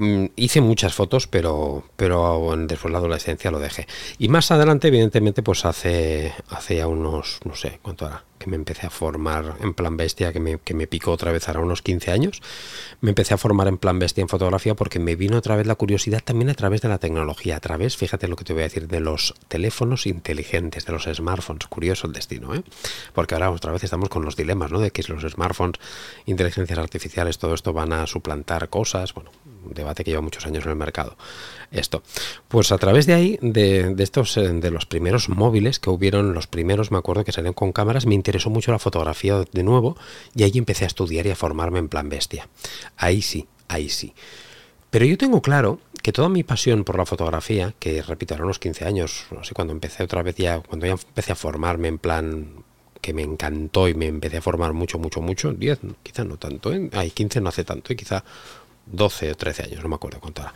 Mm, 0.00 0.28
hice 0.36 0.62
muchas 0.62 0.94
fotos, 0.94 1.26
pero, 1.26 1.84
pero 1.94 2.54
después 2.56 2.84
de 2.84 2.92
la 2.92 2.98
adolescencia 2.98 3.50
lo 3.50 3.58
dejé. 3.58 3.86
Y 4.18 4.28
más 4.28 4.50
adelante, 4.50 4.88
evidentemente, 4.88 5.42
pues 5.42 5.66
hace, 5.66 6.32
hace 6.48 6.76
ya 6.76 6.86
unos, 6.86 7.40
no 7.44 7.54
sé, 7.54 7.80
¿cuánto 7.82 8.06
era? 8.06 8.24
Que 8.40 8.48
me 8.48 8.56
empecé 8.56 8.86
a 8.86 8.90
formar 8.90 9.56
en 9.60 9.74
plan 9.74 9.98
bestia, 9.98 10.32
que 10.32 10.40
me, 10.40 10.58
que 10.58 10.72
me 10.72 10.86
picó 10.86 11.12
otra 11.12 11.30
vez 11.30 11.46
ahora 11.46 11.60
unos 11.60 11.82
15 11.82 12.10
años. 12.10 12.40
Me 13.02 13.10
empecé 13.10 13.34
a 13.34 13.36
formar 13.36 13.68
en 13.68 13.76
plan 13.76 13.98
bestia 13.98 14.22
en 14.22 14.28
fotografía 14.28 14.74
porque 14.74 14.98
me 14.98 15.14
vino 15.14 15.36
otra 15.36 15.56
vez 15.56 15.66
la 15.66 15.74
curiosidad 15.74 16.22
también 16.24 16.48
a 16.48 16.54
través 16.54 16.80
de 16.80 16.88
la 16.88 16.96
tecnología, 16.96 17.56
a 17.56 17.60
través, 17.60 17.98
fíjate 17.98 18.28
lo 18.28 18.36
que 18.36 18.44
te 18.44 18.54
voy 18.54 18.62
a 18.62 18.64
decir, 18.64 18.88
de 18.88 19.00
los 19.00 19.34
teléfonos 19.48 20.06
inteligentes, 20.06 20.86
de 20.86 20.92
los 20.92 21.04
smartphones. 21.04 21.66
Curioso 21.66 22.06
el 22.06 22.14
destino, 22.14 22.54
¿eh? 22.54 22.62
Porque 23.12 23.34
ahora 23.34 23.50
otra 23.50 23.72
vez 23.72 23.84
estamos 23.84 24.08
con 24.08 24.24
los 24.24 24.36
dilemas, 24.36 24.72
¿no? 24.72 24.80
De 24.80 24.90
que 24.90 25.02
los 25.08 25.22
smartphones, 25.22 25.78
inteligencias 26.24 26.78
artificiales, 26.78 27.38
todo 27.38 27.54
esto 27.54 27.72
van 27.74 27.92
a 27.92 28.06
suplantar 28.06 28.68
cosas, 28.70 29.12
bueno, 29.14 29.30
debate 29.64 30.04
que 30.04 30.10
lleva 30.10 30.22
muchos 30.22 30.46
años 30.46 30.64
en 30.64 30.70
el 30.70 30.76
mercado. 30.76 31.16
Esto. 31.70 32.02
Pues 32.48 32.72
a 32.72 32.78
través 32.78 33.06
de 33.06 33.14
ahí, 33.14 33.38
de, 33.42 33.94
estos, 33.98 34.36
eh, 34.36 34.48
de 34.48 34.70
los 34.70 34.86
primeros 34.86 35.28
móviles 35.28 35.78
que 35.78 35.90
hubieron, 35.90 36.34
los 36.34 36.46
primeros, 36.46 36.90
me 36.90 36.98
acuerdo 36.98 37.24
que 37.24 37.32
salieron 37.32 37.54
con 37.54 37.72
cámaras, 37.72 38.06
me 38.06 38.14
interesó 38.30 38.48
mucho 38.48 38.70
la 38.70 38.78
fotografía 38.78 39.44
de 39.52 39.62
nuevo 39.64 39.96
y 40.36 40.44
ahí 40.44 40.52
empecé 40.54 40.84
a 40.84 40.86
estudiar 40.86 41.26
y 41.26 41.30
a 41.30 41.36
formarme 41.36 41.80
en 41.80 41.88
plan 41.88 42.08
bestia. 42.08 42.48
Ahí 42.96 43.22
sí, 43.22 43.48
ahí 43.66 43.88
sí. 43.88 44.14
Pero 44.90 45.04
yo 45.04 45.18
tengo 45.18 45.42
claro 45.42 45.80
que 46.02 46.12
toda 46.12 46.28
mi 46.28 46.44
pasión 46.44 46.84
por 46.84 46.96
la 46.96 47.06
fotografía, 47.06 47.74
que 47.80 48.02
repito, 48.02 48.34
eran 48.34 48.44
unos 48.44 48.60
15 48.60 48.84
años, 48.84 49.26
no 49.32 49.42
sé, 49.42 49.52
cuando 49.52 49.72
empecé 49.72 50.04
otra 50.04 50.22
vez 50.22 50.36
ya, 50.36 50.60
cuando 50.60 50.86
ya 50.86 50.92
empecé 50.92 51.32
a 51.32 51.34
formarme 51.34 51.88
en 51.88 51.98
plan 51.98 52.64
que 53.00 53.12
me 53.12 53.22
encantó 53.22 53.88
y 53.88 53.94
me 53.94 54.06
empecé 54.06 54.36
a 54.36 54.42
formar 54.42 54.72
mucho, 54.74 54.98
mucho, 54.98 55.20
mucho, 55.20 55.52
10, 55.52 55.80
quizá 56.02 56.22
no 56.22 56.36
tanto, 56.36 56.72
¿eh? 56.72 56.88
hay 56.92 57.10
15 57.10 57.40
no 57.40 57.48
hace 57.48 57.64
tanto, 57.64 57.92
y 57.92 57.96
quizá 57.96 58.24
12 58.86 59.32
o 59.32 59.34
13 59.34 59.62
años, 59.64 59.82
no 59.82 59.88
me 59.88 59.94
acuerdo 59.94 60.20
cuánto 60.20 60.42
era, 60.42 60.52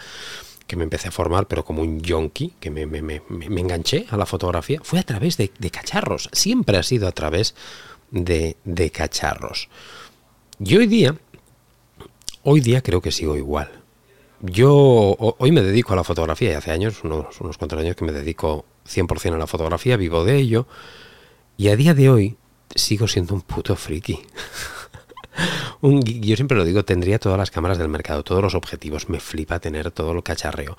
que 0.66 0.76
me 0.76 0.84
empecé 0.84 1.08
a 1.08 1.10
formar, 1.10 1.46
pero 1.46 1.64
como 1.64 1.82
un 1.82 2.00
yonki, 2.00 2.54
que 2.60 2.70
me, 2.70 2.86
me, 2.86 3.02
me, 3.02 3.22
me, 3.28 3.60
enganché 3.60 4.06
a 4.10 4.16
la 4.16 4.26
fotografía, 4.26 4.80
fue 4.82 4.98
a 4.98 5.02
través 5.02 5.36
de, 5.36 5.50
cacharros, 5.70 6.30
siempre 6.32 6.78
ha 6.78 6.82
sido 6.82 7.06
a 7.06 7.12
través 7.12 7.54
de, 8.10 8.56
de 8.64 8.90
cacharros. 8.90 9.68
Y 10.58 10.76
hoy 10.76 10.86
día, 10.86 11.16
hoy 12.42 12.60
día 12.60 12.82
creo 12.82 13.00
que 13.00 13.12
sigo 13.12 13.36
igual. 13.36 13.70
Yo 14.40 14.66
hoy 14.68 15.52
me 15.52 15.62
dedico 15.62 15.92
a 15.92 15.96
la 15.96 16.04
fotografía 16.04 16.50
y 16.50 16.54
hace 16.54 16.70
años, 16.70 17.02
unos, 17.02 17.40
unos 17.40 17.56
cuantos 17.56 17.78
años 17.78 17.96
que 17.96 18.04
me 18.04 18.12
dedico 18.12 18.66
100% 18.86 19.34
a 19.34 19.38
la 19.38 19.46
fotografía, 19.46 19.96
vivo 19.96 20.24
de 20.24 20.36
ello, 20.36 20.66
y 21.56 21.68
a 21.68 21.76
día 21.76 21.94
de 21.94 22.10
hoy 22.10 22.36
sigo 22.74 23.08
siendo 23.08 23.34
un 23.34 23.42
puto 23.42 23.76
friki. 23.76 24.20
yo 25.82 26.36
siempre 26.36 26.56
lo 26.56 26.64
digo, 26.64 26.84
tendría 26.84 27.18
todas 27.18 27.38
las 27.38 27.50
cámaras 27.50 27.78
del 27.78 27.88
mercado, 27.88 28.22
todos 28.22 28.42
los 28.42 28.54
objetivos. 28.54 29.08
Me 29.08 29.20
flipa 29.20 29.60
tener 29.60 29.90
todo 29.90 30.14
lo 30.14 30.22
cacharreo. 30.22 30.76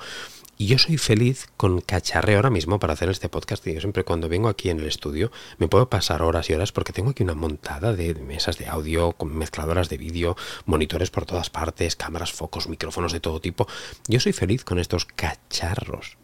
Y 0.58 0.68
yo 0.68 0.78
soy 0.78 0.98
feliz 0.98 1.48
con 1.58 1.82
cacharreo 1.82 2.38
ahora 2.38 2.50
mismo 2.50 2.80
para 2.80 2.94
hacer 2.94 3.10
este 3.10 3.28
podcast. 3.28 3.66
Y 3.68 3.74
yo 3.74 3.82
siempre 3.82 4.06
cuando 4.06 4.30
vengo 4.30 4.48
aquí 4.48 4.70
en 4.70 4.80
el 4.80 4.88
estudio 4.88 5.32
me 5.58 5.68
puedo 5.68 5.90
pasar 5.90 6.22
horas 6.22 6.50
y 6.50 6.54
horas 6.54 6.72
porque 6.72 6.94
tengo 6.94 7.10
aquí 7.10 7.24
una 7.24 7.34
montada 7.34 7.94
de 7.94 8.16
mesas 8.16 8.58
de 8.58 8.68
audio, 8.68 9.12
con 9.12 9.36
mezcladoras 9.36 9.90
de 9.90 9.98
vídeo, 9.98 10.38
monitores 10.66 11.10
por 11.10 11.26
todas 11.26 11.50
partes, 11.50 11.98
cámaras, 11.98 12.32
focos, 12.32 12.70
micrófonos 12.70 13.12
de 13.12 13.20
todo 13.20 13.42
tipo. 13.42 13.68
Yo 14.08 14.20
soy 14.22 14.32
feliz 14.32 14.64
con 14.64 14.80
estos 14.80 15.06
cacharros. 15.06 16.18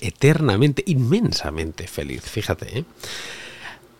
Eternamente, 0.00 0.84
inmensamente 0.86 1.88
feliz. 1.88 2.22
Fíjate, 2.22 2.78
¿eh? 2.78 2.84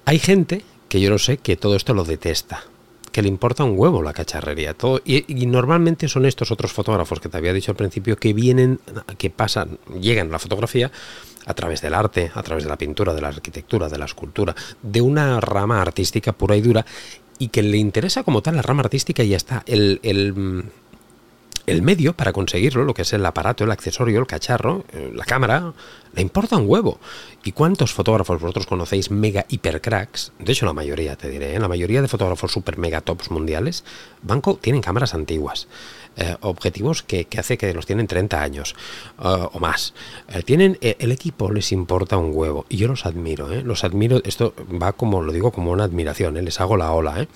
Hay 0.04 0.20
gente 0.20 0.64
que 0.88 1.00
yo 1.00 1.10
lo 1.10 1.18
sé 1.18 1.38
que 1.38 1.56
todo 1.56 1.74
esto 1.74 1.92
lo 1.92 2.04
detesta 2.04 2.64
que 3.12 3.22
le 3.22 3.28
importa 3.28 3.62
un 3.62 3.78
huevo 3.78 4.02
la 4.02 4.12
cacharrería. 4.12 4.74
Todo, 4.74 5.00
y, 5.04 5.22
normalmente 5.46 6.08
son 6.08 6.24
estos 6.26 6.50
otros 6.50 6.72
fotógrafos 6.72 7.20
que 7.20 7.28
te 7.28 7.36
había 7.36 7.52
dicho 7.52 7.70
al 7.70 7.76
principio 7.76 8.16
que 8.16 8.32
vienen, 8.32 8.80
que 9.18 9.30
pasan, 9.30 9.78
llegan 10.00 10.28
a 10.28 10.32
la 10.32 10.38
fotografía 10.38 10.90
a 11.44 11.54
través 11.54 11.82
del 11.82 11.94
arte, 11.94 12.30
a 12.34 12.42
través 12.42 12.64
de 12.64 12.70
la 12.70 12.78
pintura, 12.78 13.14
de 13.14 13.20
la 13.20 13.28
arquitectura, 13.28 13.88
de 13.88 13.98
la 13.98 14.06
escultura, 14.06 14.54
de 14.82 15.00
una 15.00 15.40
rama 15.40 15.82
artística 15.82 16.32
pura 16.32 16.56
y 16.56 16.62
dura 16.62 16.86
y 17.38 17.48
que 17.48 17.62
le 17.62 17.76
interesa 17.76 18.22
como 18.22 18.40
tal 18.40 18.56
la 18.56 18.62
rama 18.62 18.82
artística 18.82 19.22
y 19.22 19.30
ya 19.30 19.36
está. 19.36 19.62
El, 19.66 20.00
el, 20.02 20.64
el 21.66 21.82
medio 21.82 22.14
para 22.14 22.32
conseguirlo, 22.32 22.84
lo 22.84 22.94
que 22.94 23.02
es 23.02 23.12
el 23.12 23.24
aparato, 23.24 23.64
el 23.64 23.70
accesorio, 23.70 24.18
el 24.18 24.26
cacharro, 24.26 24.84
eh, 24.92 25.10
la 25.14 25.24
cámara, 25.24 25.72
le 26.14 26.22
importa 26.22 26.56
un 26.56 26.68
huevo. 26.68 26.98
¿Y 27.44 27.52
cuántos 27.52 27.92
fotógrafos 27.92 28.40
vosotros 28.40 28.66
conocéis 28.66 29.10
mega 29.10 29.46
hiper 29.48 29.80
cracks? 29.80 30.32
De 30.38 30.52
hecho, 30.52 30.66
la 30.66 30.72
mayoría, 30.72 31.16
te 31.16 31.28
diré, 31.28 31.54
¿eh? 31.54 31.60
la 31.60 31.68
mayoría 31.68 32.02
de 32.02 32.08
fotógrafos 32.08 32.52
super 32.52 32.78
mega 32.78 33.00
tops 33.00 33.30
mundiales 33.30 33.84
banco, 34.22 34.58
tienen 34.60 34.82
cámaras 34.82 35.14
antiguas. 35.14 35.68
Eh, 36.16 36.36
objetivos 36.42 37.02
que, 37.02 37.26
hace 37.38 37.56
que 37.56 37.72
los 37.72 37.86
tienen 37.86 38.06
30 38.06 38.42
años 38.42 38.76
o 39.16 39.58
más. 39.58 39.94
tienen 40.44 40.76
el 40.82 41.10
equipo 41.10 41.50
les 41.50 41.72
importa 41.72 42.18
un 42.18 42.32
huevo 42.34 42.66
y 42.68 42.76
yo 42.76 42.86
los 42.86 43.06
admiro, 43.06 43.48
los 43.62 43.82
admiro. 43.82 44.20
Esto 44.24 44.54
va 44.70 44.92
como 44.92 45.22
lo 45.22 45.32
digo 45.32 45.52
como 45.52 45.70
una 45.70 45.84
admiración, 45.84 46.34
les 46.34 46.60
hago 46.60 46.76
la 46.76 46.92
ola. 46.92 47.22
Eh, 47.22 47.28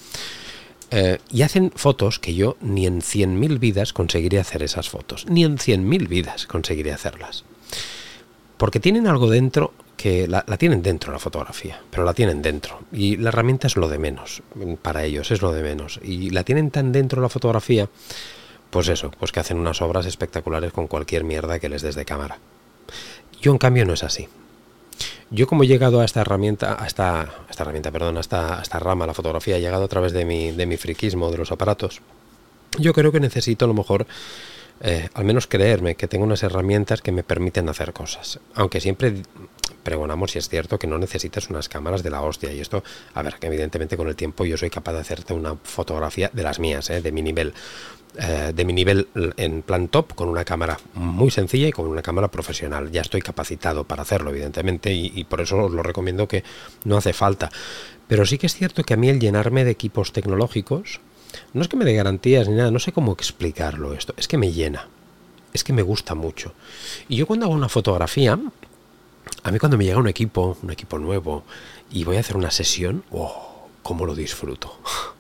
y 1.31 1.43
hacen 1.43 1.73
fotos 1.75 2.19
que 2.19 2.35
yo 2.35 2.57
ni 2.61 2.87
en 2.87 3.01
100.000 3.01 3.59
vidas 3.59 3.93
conseguiría 3.93 4.41
hacer 4.41 4.63
esas 4.63 4.89
fotos. 4.89 5.27
Ni 5.29 5.45
en 5.45 5.59
100.000 5.59 6.09
vidas 6.09 6.47
conseguiría 6.47 6.95
hacerlas. 6.95 7.45
Porque 8.57 8.81
tienen 8.81 9.07
algo 9.07 9.29
dentro 9.29 9.73
que 9.97 10.29
la, 10.29 10.43
tienen 10.59 10.83
dentro 10.83 11.13
la 11.13 11.19
fotografía, 11.19 11.81
pero 11.91 12.05
la 12.05 12.15
tienen 12.15 12.43
dentro. 12.43 12.81
Y 12.93 13.17
la 13.17 13.31
herramienta 13.31 13.67
es 13.67 13.77
lo 13.77 13.89
de 13.89 13.99
menos, 13.99 14.43
para 14.83 15.05
ellos 15.05 15.31
es 15.31 15.43
lo 15.43 15.53
de 15.53 15.63
menos. 15.63 16.01
Y 16.03 16.31
la 16.31 16.45
tienen 16.45 16.71
tan 16.71 16.93
dentro 16.93 17.21
la 17.21 17.29
fotografía, 17.29 17.89
pues 18.71 18.89
eso, 18.89 19.11
pues 19.19 19.33
que 19.33 19.41
hacen 19.41 19.59
unas 19.59 19.83
obras 19.83 20.07
espectaculares 20.07 20.73
con 20.73 20.87
cualquier 20.87 21.25
mierda 21.25 21.59
que 21.59 21.69
les 21.69 21.83
des 21.83 21.95
de 21.95 22.05
cámara. 22.05 22.39
Yo 23.41 23.53
en 23.53 23.59
cambio 23.59 23.85
no 23.85 23.95
es 23.95 24.05
así. 24.05 24.29
Yo 25.31 25.47
como 25.47 25.65
he 25.65 25.67
llegado 25.67 26.01
a 26.01 26.05
esta 26.05 26.21
herramienta, 26.21 26.81
a 26.81 26.87
esta, 26.87 27.29
herramienta, 27.59 27.91
perdón, 27.91 28.17
a 28.17 28.21
esta, 28.21 28.63
rama, 28.79 29.07
la 29.07 29.15
fotografía, 29.15 29.57
he 29.57 29.61
llegado 29.61 29.85
a 29.85 29.89
través 29.89 30.13
de 30.13 30.25
mi, 30.25 30.53
de 30.53 30.67
mi 30.67 30.77
friquismo, 30.77 31.31
de 31.31 31.39
los 31.39 31.51
aparatos, 31.51 32.01
yo 32.79 32.93
creo 32.93 33.13
que 33.13 33.21
necesito 33.21 33.65
a 33.65 33.69
lo 33.69 33.75
mejor 33.75 34.07
eh, 34.81 35.09
al 35.15 35.25
menos 35.25 35.47
creerme 35.47 35.95
que 35.95 36.07
tengo 36.07 36.25
unas 36.25 36.43
herramientas 36.43 37.01
que 37.01 37.13
me 37.13 37.23
permiten 37.23 37.69
hacer 37.69 37.93
cosas. 37.93 38.41
Aunque 38.55 38.81
siempre 38.81 39.23
pregonamos 39.83 40.35
y 40.35 40.39
es 40.39 40.49
cierto 40.49 40.79
que 40.79 40.87
no 40.87 40.99
necesitas 40.99 41.49
unas 41.49 41.69
cámaras 41.69 42.03
de 42.03 42.11
la 42.11 42.21
hostia. 42.21 42.53
Y 42.53 42.61
esto, 42.61 42.83
a 43.15 43.23
ver, 43.23 43.37
que 43.37 43.47
evidentemente 43.47 43.97
con 43.97 44.09
el 44.09 44.17
tiempo 44.17 44.45
yo 44.45 44.57
soy 44.57 44.69
capaz 44.69 44.93
de 44.93 45.01
hacerte 45.01 45.33
una 45.33 45.57
fotografía 45.63 46.31
de 46.33 46.43
las 46.43 46.59
mías, 46.59 46.91
eh, 46.91 47.01
de 47.01 47.13
mi 47.13 47.23
nivel. 47.23 47.55
Eh, 48.19 48.53
de 48.55 48.65
mi 48.65 48.73
nivel 48.73 49.09
en 49.37 49.61
plan 49.61 49.89
top 49.89 50.15
con 50.15 50.31
una 50.31 50.43
cámara 50.43 50.79
muy 50.95 51.31
sencilla 51.31 51.69
y 51.69 51.73
con 51.73 51.87
una 51.87 52.01
cámara 52.01 52.29
profesional. 52.29 52.91
Ya 52.91 53.03
estoy 53.03 53.21
capacitado 53.21 53.85
para 53.85 54.03
hacerlo, 54.03 54.31
evidentemente, 54.31 54.91
y, 54.95 55.13
y 55.15 55.25
por 55.25 55.43
eso 55.43 55.65
os 55.65 55.73
lo 55.73 55.83
recomiendo 55.83 56.27
que 56.27 56.43
no 56.85 56.97
hace 56.97 57.13
falta. 57.13 57.51
Pero 58.09 58.25
sí 58.25 58.39
que 58.39 58.47
es 58.47 58.55
cierto 58.55 58.85
que 58.85 58.95
a 58.95 58.97
mí 58.97 59.11
el 59.11 59.21
llenarme 59.21 59.65
de 59.65 59.73
equipos 59.73 60.13
tecnológicos, 60.13 61.01
no 61.53 61.63
es 61.63 61.69
que 61.69 61.77
me 61.77 61.85
dé 61.85 61.95
garantías 61.95 62.49
ni 62.49 62.55
nada, 62.55 62.71
no 62.71 62.79
sé 62.79 62.93
cómo 62.93 63.13
explicarlo 63.13 63.93
esto, 63.93 64.15
es 64.17 64.29
que 64.29 64.39
me 64.39 64.53
llena, 64.53 64.89
es 65.53 65.65
que 65.65 65.73
me 65.73 65.83
gusta 65.83 66.15
mucho. 66.15 66.55
Y 67.09 67.17
yo 67.17 67.27
cuando 67.27 67.47
hago 67.47 67.55
una 67.55 67.69
fotografía, 67.69 68.39
a 69.43 69.51
mí 69.51 69.59
cuando 69.59 69.77
me 69.77 69.85
llega 69.85 69.99
un 69.99 70.09
equipo, 70.09 70.57
un 70.63 70.71
equipo 70.71 70.99
nuevo, 70.99 71.45
y 71.91 72.05
voy 72.05 72.17
a 72.17 72.21
hacer 72.21 72.37
una 72.37 72.51
sesión, 72.51 73.05
¡oh! 73.11 73.69
¿Cómo 73.83 74.07
lo 74.07 74.15
disfruto? 74.15 74.81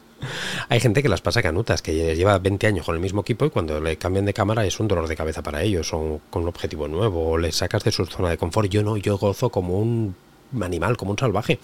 Hay 0.68 0.80
gente 0.80 1.02
que 1.02 1.08
las 1.08 1.20
pasa 1.20 1.42
canutas, 1.42 1.82
que 1.82 2.16
lleva 2.16 2.38
20 2.38 2.66
años 2.66 2.86
con 2.86 2.94
el 2.94 3.00
mismo 3.00 3.20
equipo 3.22 3.44
y 3.46 3.50
cuando 3.50 3.80
le 3.80 3.96
cambian 3.96 4.24
de 4.24 4.34
cámara 4.34 4.64
es 4.64 4.80
un 4.80 4.88
dolor 4.88 5.08
de 5.08 5.16
cabeza 5.16 5.42
para 5.42 5.62
ellos, 5.62 5.92
o 5.92 6.20
con 6.30 6.42
un 6.42 6.48
objetivo 6.48 6.88
nuevo, 6.88 7.30
o 7.30 7.38
le 7.38 7.52
sacas 7.52 7.84
de 7.84 7.92
su 7.92 8.06
zona 8.06 8.30
de 8.30 8.38
confort. 8.38 8.68
Yo 8.70 8.82
no, 8.82 8.96
yo 8.96 9.18
gozo 9.18 9.50
como 9.50 9.78
un 9.78 10.14
animal, 10.60 10.96
como 10.96 11.10
un 11.10 11.18
salvaje, 11.18 11.58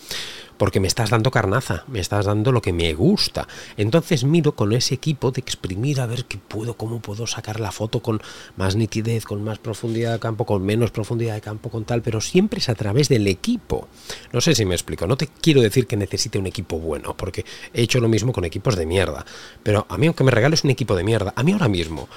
porque 0.62 0.78
me 0.78 0.86
estás 0.86 1.10
dando 1.10 1.32
carnaza, 1.32 1.82
me 1.88 1.98
estás 1.98 2.24
dando 2.24 2.52
lo 2.52 2.62
que 2.62 2.72
me 2.72 2.94
gusta. 2.94 3.48
Entonces 3.76 4.22
miro 4.22 4.54
con 4.54 4.72
ese 4.72 4.94
equipo 4.94 5.32
de 5.32 5.40
exprimir 5.40 6.00
a 6.00 6.06
ver 6.06 6.24
qué 6.26 6.38
puedo, 6.38 6.74
cómo 6.76 7.00
puedo 7.00 7.26
sacar 7.26 7.58
la 7.58 7.72
foto 7.72 7.98
con 7.98 8.22
más 8.56 8.76
nitidez, 8.76 9.24
con 9.24 9.42
más 9.42 9.58
profundidad 9.58 10.12
de 10.12 10.20
campo, 10.20 10.46
con 10.46 10.62
menos 10.62 10.92
profundidad 10.92 11.34
de 11.34 11.40
campo, 11.40 11.68
con 11.68 11.84
tal, 11.84 12.00
pero 12.00 12.20
siempre 12.20 12.60
es 12.60 12.68
a 12.68 12.76
través 12.76 13.08
del 13.08 13.26
equipo. 13.26 13.88
No 14.32 14.40
sé 14.40 14.54
si 14.54 14.64
me 14.64 14.76
explico, 14.76 15.04
no 15.08 15.16
te 15.16 15.26
quiero 15.26 15.60
decir 15.62 15.88
que 15.88 15.96
necesite 15.96 16.38
un 16.38 16.46
equipo 16.46 16.78
bueno, 16.78 17.16
porque 17.16 17.44
he 17.74 17.82
hecho 17.82 17.98
lo 17.98 18.06
mismo 18.06 18.32
con 18.32 18.44
equipos 18.44 18.76
de 18.76 18.86
mierda, 18.86 19.26
pero 19.64 19.84
a 19.88 19.98
mí 19.98 20.06
aunque 20.06 20.22
me 20.22 20.30
regales 20.30 20.62
un 20.62 20.70
equipo 20.70 20.94
de 20.94 21.02
mierda, 21.02 21.32
a 21.34 21.42
mí 21.42 21.50
ahora 21.50 21.66
mismo 21.66 22.08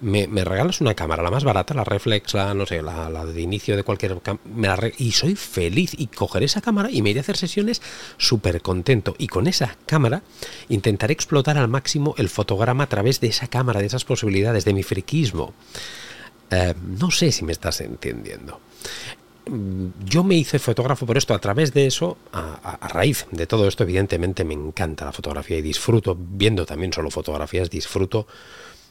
me, 0.00 0.44
regalas 0.44 0.80
una 0.80 0.94
cámara, 0.94 1.22
la 1.22 1.30
más 1.30 1.44
barata, 1.44 1.74
la 1.74 1.84
reflex, 1.84 2.34
la 2.34 2.54
no 2.54 2.66
sé, 2.66 2.82
la, 2.82 3.24
de 3.24 3.40
inicio 3.40 3.76
de 3.76 3.82
cualquier 3.82 4.20
me 4.44 4.68
y 4.98 5.12
soy 5.12 5.34
feliz 5.34 5.94
y 5.96 6.08
cogeré 6.08 6.46
esa 6.46 6.60
cámara 6.60 6.90
y 6.90 7.02
me 7.02 7.10
iré 7.10 7.20
a 7.20 7.22
hacer 7.22 7.36
sesiones 7.36 7.80
súper 8.16 8.62
contento. 8.62 9.14
Y 9.18 9.28
con 9.28 9.46
esa 9.46 9.76
cámara 9.86 10.22
intentaré 10.68 11.12
explotar 11.12 11.58
al 11.58 11.68
máximo 11.68 12.14
el 12.18 12.28
fotograma 12.28 12.84
a 12.84 12.88
través 12.88 13.20
de 13.20 13.28
esa 13.28 13.48
cámara, 13.48 13.80
de 13.80 13.86
esas 13.86 14.04
posibilidades, 14.04 14.64
de 14.64 14.74
mi 14.74 14.82
friquismo. 14.82 15.54
Eh, 16.50 16.74
no 16.98 17.10
sé 17.10 17.32
si 17.32 17.44
me 17.44 17.52
estás 17.52 17.80
entendiendo 17.80 18.60
mm, 19.46 19.86
yo 20.04 20.22
me 20.22 20.34
hice 20.34 20.58
fotógrafo 20.58 21.06
por 21.06 21.16
esto, 21.16 21.34
a 21.34 21.38
través 21.38 21.72
de 21.72 21.86
eso, 21.86 22.18
a, 22.32 22.88
raíz 22.88 23.26
de 23.30 23.46
todo 23.46 23.66
esto, 23.66 23.82
evidentemente 23.82 24.44
me 24.44 24.54
encanta 24.54 25.06
la 25.06 25.12
fotografía 25.12 25.58
y 25.58 25.62
disfruto, 25.62 26.16
viendo 26.18 26.66
también 26.66 26.92
solo 26.92 27.10
fotografías, 27.10 27.70
disfruto 27.70 28.26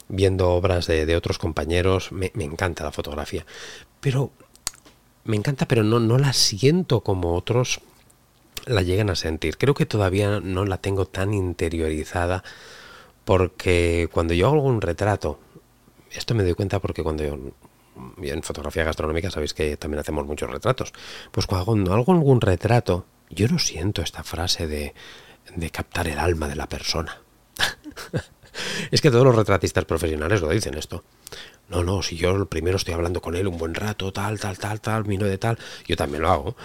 viendo 0.10 0.50
obras 0.50 0.88
de, 0.88 1.16
otros 1.16 1.38
compañeros, 1.38 2.12
me, 2.12 2.32
encanta 2.36 2.84
la 2.84 2.92
fotografía. 2.92 3.46
Pero 4.00 4.32
me 5.24 5.38
encanta, 5.38 5.68
pero 5.68 5.84
no, 5.84 6.00
no 6.00 6.18
la 6.18 6.34
siento 6.34 7.02
como 7.02 7.36
otros 7.36 7.80
la 8.66 8.82
llegan 8.82 9.10
a 9.10 9.16
sentir. 9.16 9.58
Creo 9.58 9.74
que 9.74 9.86
todavía 9.86 10.40
no 10.40 10.66
la 10.66 10.78
tengo 10.78 11.06
tan 11.06 11.34
interiorizada 11.34 12.44
porque 13.26 14.10
cuando 14.12 14.34
yo 14.34 14.48
hago 14.48 14.62
un 14.64 14.82
retrato, 14.82 15.40
esto 16.12 16.36
me 16.36 16.44
doy 16.44 16.54
cuenta 16.54 16.80
porque 16.80 17.04
cuando 17.04 17.24
yo, 17.24 17.38
en 18.22 18.44
fotografía 18.44 18.84
gastronómica 18.84 19.32
sabéis 19.32 19.54
que 19.54 19.78
también 19.78 20.00
hacemos 20.00 20.26
muchos 20.26 20.50
retratos, 20.50 20.94
pues 21.32 21.48
cuando 21.48 21.94
hago 21.94 22.12
algún 22.12 22.42
retrato, 22.42 23.06
yo 23.30 23.48
no 23.48 23.60
siento 23.60 24.02
esta 24.02 24.24
frase 24.24 24.68
de, 24.68 24.94
de 25.56 25.70
captar 25.70 26.08
el 26.08 26.20
alma 26.20 26.48
de 26.48 26.56
la 26.56 26.68
persona. 26.68 27.22
Es 28.92 29.02
que 29.02 29.12
todos 29.12 29.26
los 29.26 29.36
retratistas 29.36 29.86
profesionales 29.86 30.42
lo 30.42 30.50
dicen 30.50 30.76
esto. 30.76 31.04
No, 31.70 31.84
no, 31.84 32.04
si 32.04 32.18
yo 32.18 32.46
primero 32.46 32.78
estoy 32.78 32.94
hablando 32.94 33.22
con 33.22 33.36
él 33.36 33.48
un 33.48 33.58
buen 33.58 33.74
rato, 33.74 34.12
tal, 34.12 34.40
tal, 34.40 34.58
tal, 34.58 34.82
tal, 34.82 35.04
vino 35.04 35.26
de 35.26 35.38
tal, 35.38 35.58
yo 35.88 35.96
también 35.96 36.22
lo 36.22 36.30
hago. 36.30 36.56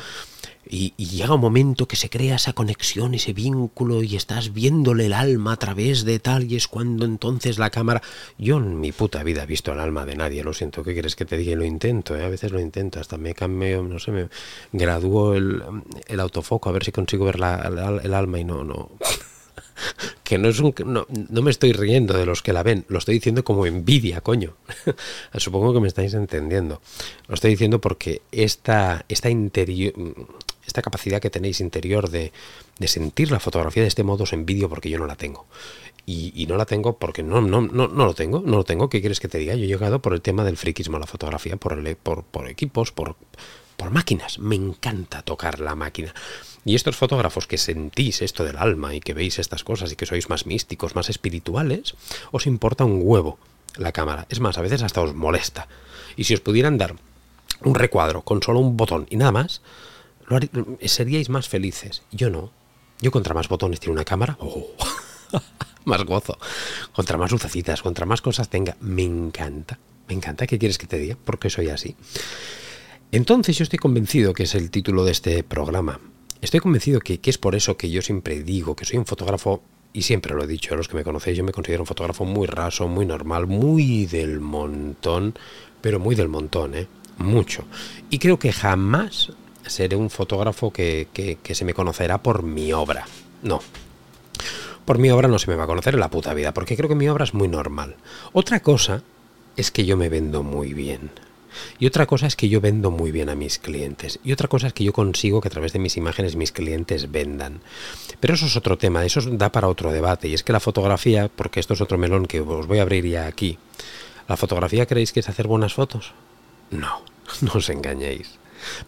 Y, 0.71 0.93
llega 0.99 1.35
un 1.35 1.41
momento 1.41 1.89
que 1.89 1.97
se 1.97 2.11
crea 2.11 2.37
esa 2.37 2.53
conexión, 2.53 3.15
ese 3.15 3.33
vínculo, 3.33 4.03
y 4.03 4.17
estás 4.17 4.53
viéndole 4.53 5.07
el 5.07 5.15
alma 5.15 5.53
a 5.53 5.57
través 5.57 6.05
de 6.05 6.19
tal, 6.19 6.45
y 6.45 6.57
es 6.57 6.69
cuando 6.69 7.07
entonces 7.07 7.59
la 7.59 7.71
cámara. 7.71 8.03
Yo 8.37 8.59
en 8.59 8.79
mi 8.79 8.93
puta 8.93 9.23
vida 9.23 9.45
he 9.45 9.47
visto 9.47 9.73
el 9.73 9.81
alma 9.81 10.05
de 10.05 10.17
nadie, 10.17 10.45
lo 10.45 10.53
siento, 10.53 10.85
¿qué 10.85 10.93
quieres 10.93 11.17
que 11.17 11.25
te 11.25 11.39
diga? 11.39 11.57
Lo 11.57 11.65
intento, 11.65 12.15
¿eh? 12.17 12.25
a 12.25 12.29
veces 12.29 12.53
lo 12.53 12.61
intento, 12.61 13.01
hasta 13.01 13.17
me 13.17 13.35
cambio, 13.35 13.83
no 13.83 13.99
sé, 13.99 14.11
me 14.11 14.29
gradúo 14.73 15.35
el, 15.35 15.63
autofoco 16.19 16.69
a 16.69 16.73
ver 16.73 16.85
si 16.85 16.93
consigo 16.93 17.25
ver 17.25 17.37
el 17.37 18.15
alma 18.15 18.39
y 18.39 18.45
no, 18.45 18.63
no 18.65 18.91
que 20.29 20.37
no 20.37 20.51
es 20.51 20.61
un 20.61 20.75
no, 20.85 21.07
no, 21.09 21.41
me 21.41 21.51
estoy 21.51 21.73
riendo 21.73 22.13
de 22.13 22.27
los 22.27 22.43
que 22.43 22.53
la 22.53 22.63
ven, 22.63 22.85
lo 22.89 22.99
estoy 22.99 23.15
diciendo 23.15 23.45
como 23.45 23.65
envidia, 23.65 24.21
coño. 24.21 24.57
Supongo 25.39 25.73
que 25.73 25.81
me 25.81 25.89
estáis 25.89 26.13
entendiendo. 26.13 26.83
Lo 27.29 27.35
estoy 27.35 27.53
diciendo 27.53 27.81
porque 27.81 28.21
esta, 28.31 29.07
esta 29.09 29.31
interior 29.31 29.95
esta 30.67 30.83
capacidad 30.83 31.23
que 31.23 31.31
tenéis 31.31 31.61
interior 31.61 32.11
de, 32.11 32.31
de, 32.79 32.89
sentir 32.89 33.31
la 33.31 33.41
fotografía 33.41 33.81
de 33.83 33.89
este 33.89 34.05
modo 34.05 34.25
os 34.25 34.35
envidio 34.35 34.69
porque 34.69 34.91
yo 34.91 34.99
no 34.99 35.07
la 35.07 35.17
tengo. 35.17 35.47
Y, 36.05 36.45
no 36.47 36.59
la 36.59 36.67
tengo 36.67 36.99
porque 36.99 37.23
no, 37.23 37.41
no, 37.41 37.63
no, 37.63 37.89
no 37.89 38.05
lo 38.05 38.13
tengo, 38.13 38.43
no 38.45 38.59
lo 38.59 38.65
tengo. 38.65 38.91
¿Qué 38.91 39.01
quieres 39.01 39.21
que 39.21 39.29
te 39.29 39.39
diga? 39.39 39.55
Yo 39.55 39.65
he 39.65 39.67
llegado 39.67 40.03
por 40.03 40.13
el 40.13 40.21
tema 40.21 40.45
del 40.45 40.59
friquismo 40.59 40.99
a 40.99 41.01
la 41.01 41.07
fotografía, 41.07 41.57
por, 41.57 41.73
el, 41.73 41.97
por, 41.97 42.23
por 42.25 42.49
equipos, 42.49 42.93
por, 42.93 43.17
por 43.79 43.91
máquinas. 43.91 44.39
Me 44.41 44.57
encanta 44.57 45.23
tocar 45.23 45.61
la 45.61 45.75
máquina. 45.77 46.13
Y 46.65 46.75
estos 46.75 46.97
fotógrafos 46.97 47.47
que 47.47 47.57
sentís 47.57 48.21
esto 48.21 48.45
del 48.45 48.59
alma 48.59 48.95
y 48.95 49.01
que 49.01 49.15
veis 49.15 49.39
estas 49.39 49.65
cosas 49.65 49.93
y 49.93 49.97
que 49.97 50.05
sois 50.05 50.29
más 50.29 50.45
místicos, 50.45 50.97
más 50.97 51.09
espirituales, 51.09 51.95
os 52.33 52.47
importa 52.47 52.85
un 52.85 53.01
huevo 53.03 53.39
la 53.77 53.93
cámara. 53.93 54.27
Es 54.29 54.41
más, 54.41 54.59
a 54.59 54.63
veces 54.63 54.83
hasta 54.83 55.01
os 55.01 55.15
molesta. 55.15 55.69
Y 56.17 56.25
si 56.25 56.35
os 56.35 56.41
pudieran 56.41 56.77
dar 56.77 56.97
un 57.63 57.75
recuadro 57.75 58.23
con 58.23 58.43
solo 58.43 58.59
un 58.59 58.77
botón 58.77 59.07
y 59.09 59.17
nada 59.17 59.33
más, 59.33 59.63
seríais 60.85 61.29
más 61.31 61.49
felices. 61.49 62.03
Yo 62.11 62.29
no. 62.31 62.51
Yo 63.01 63.13
contra 63.13 63.33
más 63.33 63.49
botones 63.49 63.79
tiene 63.79 63.93
una 63.93 64.05
cámara, 64.05 64.37
oh, 64.41 64.67
más 65.85 66.03
gozo. 66.03 66.37
Contra 66.93 67.17
más 67.17 67.31
lucecitas, 67.31 67.81
contra 67.81 68.07
más 68.07 68.21
cosas 68.21 68.49
tenga, 68.49 68.77
me 68.81 69.05
encanta. 69.05 69.79
Me 70.09 70.15
encanta. 70.15 70.49
¿Qué 70.49 70.59
quieres 70.59 70.79
que 70.79 70.89
te 70.89 70.99
diga? 70.99 71.17
Porque 71.25 71.49
soy 71.49 71.69
así. 71.69 71.95
Entonces 73.11 73.57
yo 73.57 73.63
estoy 73.63 73.79
convencido 73.79 74.35
que 74.35 74.43
es 74.43 74.55
el 74.55 74.71
título 74.71 75.05
de 75.05 75.13
este 75.13 75.43
programa. 75.43 76.01
Estoy 76.41 76.61
convencido 76.61 77.01
que, 77.01 77.21
es 77.23 77.39
por 77.39 77.55
eso 77.55 77.77
que 77.77 77.91
yo 77.91 78.03
siempre 78.03 78.43
digo 78.43 78.77
que 78.77 78.85
soy 78.85 78.99
un 78.99 79.07
fotógrafo, 79.07 79.63
y 79.93 80.03
siempre 80.03 80.35
lo 80.35 80.45
he 80.45 80.47
dicho 80.47 80.75
a 80.75 80.77
los 80.77 80.89
que 80.89 80.97
me 80.97 81.05
conocéis, 81.05 81.39
yo 81.39 81.45
me 81.45 81.53
considero 81.53 81.83
un 81.83 81.87
fotógrafo 81.87 82.25
muy 82.25 82.47
raso, 82.47 82.87
muy 82.87 83.07
normal, 83.07 83.47
muy 83.47 84.07
del 84.07 84.41
montón, 84.41 85.35
pero 85.81 85.99
muy 85.99 86.15
del 86.15 86.29
montón, 86.29 86.75
¿eh? 86.75 86.87
Mucho. 87.17 87.65
Y 88.11 88.19
creo 88.19 88.39
que 88.39 88.53
jamás 88.53 89.33
seré 89.67 89.97
un 89.97 90.11
fotógrafo 90.11 90.71
que, 90.73 91.09
que 91.13 91.55
se 91.55 91.65
me 91.65 91.75
conocerá 91.75 92.23
por 92.23 92.43
mi 92.43 92.73
obra. 92.73 93.07
No, 93.43 93.61
por 94.89 94.99
mi 94.99 95.11
obra 95.11 95.29
no 95.29 95.39
se 95.39 95.51
me 95.51 95.55
va 95.55 95.65
a 95.65 95.67
conocer 95.67 95.93
en 95.93 96.01
la 96.01 96.09
puta 96.09 96.33
vida, 96.33 96.55
porque 96.55 96.75
creo 96.75 96.89
que 96.89 96.95
mi 96.95 97.09
obra 97.09 97.25
es 97.25 97.35
muy 97.35 97.47
normal. 97.47 97.97
Otra 98.33 98.61
cosa 98.61 99.03
es 99.55 99.71
que 99.71 99.85
yo 99.85 99.99
me 99.99 100.09
vendo 100.09 100.43
muy 100.43 100.73
bien. 100.73 101.11
Y 101.79 101.87
otra 101.87 102.07
cosa 102.07 102.27
es 102.27 102.37
que 102.37 102.49
yo 102.49 102.61
vendo 102.61 102.91
muy 102.91 103.13
bien 103.13 103.29
a 103.29 103.35
mis 103.35 103.59
clientes. 103.59 104.19
Y 104.25 104.33
otra 104.33 104.49
cosa 104.49 104.69
es 104.69 104.73
que 104.73 104.85
yo 104.85 104.93
consigo 104.93 105.41
que 105.41 105.49
a 105.49 105.51
través 105.51 105.73
de 105.73 105.79
mis 105.79 105.97
imágenes 105.97 106.37
mis 106.37 106.53
clientes 106.53 107.11
vendan. 107.11 107.61
Pero 108.21 108.35
eso 108.35 108.47
es 108.47 108.57
otro 108.57 108.79
tema, 108.79 109.05
eso 109.05 109.21
da 109.23 109.51
para 109.51 109.69
otro 109.69 109.93
debate. 109.93 110.29
Y 110.29 110.35
es 110.35 110.43
que 110.43 110.53
la 110.53 110.61
fotografía, 110.61 111.29
porque 111.29 111.61
esto 111.61 111.75
es 111.75 111.81
otro 111.81 111.99
melón 111.99 112.27
que 112.27 112.41
os 112.41 112.67
voy 112.67 112.79
a 112.79 112.83
abrir 112.83 113.07
ya 113.07 113.27
aquí, 113.27 113.59
¿la 114.29 114.37
fotografía 114.37 114.87
creéis 114.87 115.13
que 115.13 115.21
es 115.21 115.29
hacer 115.29 115.47
buenas 115.47 115.75
fotos? 115.75 116.13
No, 116.71 117.03
no 117.41 117.53
os 117.55 117.69
engañéis. 117.71 118.39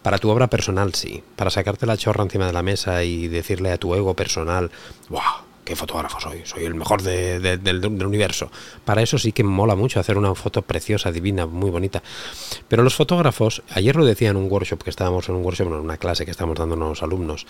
Para 0.01 0.17
tu 0.17 0.29
obra 0.29 0.47
personal 0.47 0.93
sí, 0.93 1.23
para 1.35 1.49
sacarte 1.49 1.85
la 1.85 1.97
chorra 1.97 2.23
encima 2.23 2.45
de 2.45 2.53
la 2.53 2.61
mesa 2.61 3.03
y 3.03 3.27
decirle 3.27 3.71
a 3.71 3.77
tu 3.77 3.95
ego 3.95 4.15
personal, 4.15 4.69
¡wow! 5.09 5.50
¿Qué 5.71 5.75
fotógrafo 5.77 6.19
soy? 6.19 6.41
Soy 6.43 6.65
el 6.65 6.75
mejor 6.75 7.01
del, 7.01 8.05
universo. 8.05 8.51
Para 8.83 9.01
eso 9.01 9.17
sí 9.17 9.31
que 9.31 9.41
mola 9.45 9.73
mucho 9.73 10.01
hacer 10.01 10.17
una 10.17 10.35
foto 10.35 10.63
preciosa, 10.63 11.13
divina, 11.13 11.45
muy 11.45 11.69
bonita. 11.69 12.03
Pero 12.67 12.83
los 12.83 12.93
fotógrafos, 12.93 13.63
ayer 13.69 13.95
lo 13.95 14.03
decía 14.03 14.31
en 14.31 14.35
un 14.35 14.51
workshop 14.51 14.83
que 14.83 14.89
estábamos 14.89 15.29
en 15.29 15.35
un 15.35 15.45
workshop, 15.45 15.67
en 15.67 15.73
una 15.75 15.95
clase 15.95 16.25
que 16.25 16.31
a 16.31 16.45
los 16.45 17.03
alumnos, 17.03 17.47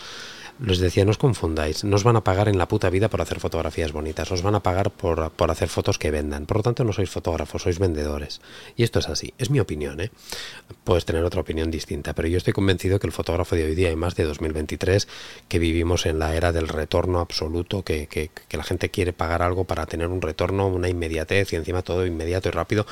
les 0.60 0.80
decía, 0.80 1.06
no 1.06 1.12
os 1.12 1.18
confundáis, 1.18 1.84
no 1.84 1.96
os 1.96 2.04
van 2.04 2.16
a 2.16 2.24
pagar 2.24 2.48
en 2.48 2.58
la 2.58 2.68
puta 2.68 2.90
vida 2.90 3.10
por 3.10 3.22
hacer 3.22 3.40
fotografías 3.40 3.92
bonitas, 3.92 4.32
os 4.32 4.42
van 4.42 4.56
a 4.56 4.64
pagar 4.64 4.92
por, 4.92 5.32
por, 5.32 5.52
hacer 5.52 5.70
fotos 5.70 5.98
que 5.98 6.12
vendan. 6.12 6.46
Por 6.46 6.58
lo 6.58 6.64
tanto, 6.64 6.84
no 6.84 6.94
sois 6.94 7.10
fotógrafos, 7.10 7.64
sois 7.64 7.80
vendedores. 7.80 8.42
Y 8.76 8.84
esto 8.84 9.00
es 9.00 9.10
así, 9.10 9.34
es 9.38 9.50
mi 9.50 9.60
opinión, 9.60 10.00
¿eh? 10.00 10.12
Puedes 10.84 11.06
tener 11.06 11.24
otra 11.24 11.42
opinión 11.42 11.72
distinta, 11.72 12.14
pero 12.14 12.28
yo 12.28 12.38
estoy 12.38 12.54
convencido 12.54 13.00
que 13.00 13.08
el 13.08 13.14
fotógrafo 13.14 13.56
de 13.56 13.66
hoy 13.66 13.76
día, 13.76 13.92
y 13.92 13.96
más 13.96 14.16
de 14.16 14.24
2023, 14.24 15.08
que 15.48 15.60
vivimos 15.60 16.06
en 16.06 16.20
la 16.20 16.36
era 16.36 16.52
del 16.52 16.68
retorno 16.68 17.20
absoluto, 17.20 17.84
que, 17.84 18.08
que, 18.08 18.30
la 18.56 18.64
gente 18.64 18.90
quiere 18.90 19.14
pagar 19.14 19.42
algo 19.42 19.64
para 19.64 19.86
tener 19.86 20.08
un 20.08 20.22
retorno, 20.22 20.68
una 20.68 20.90
inmediatez 20.90 21.54
y 21.54 21.56
encima 21.56 21.82
todo 21.82 22.06
inmediato 22.06 22.50
y 22.50 22.52
rápido, 22.52 22.86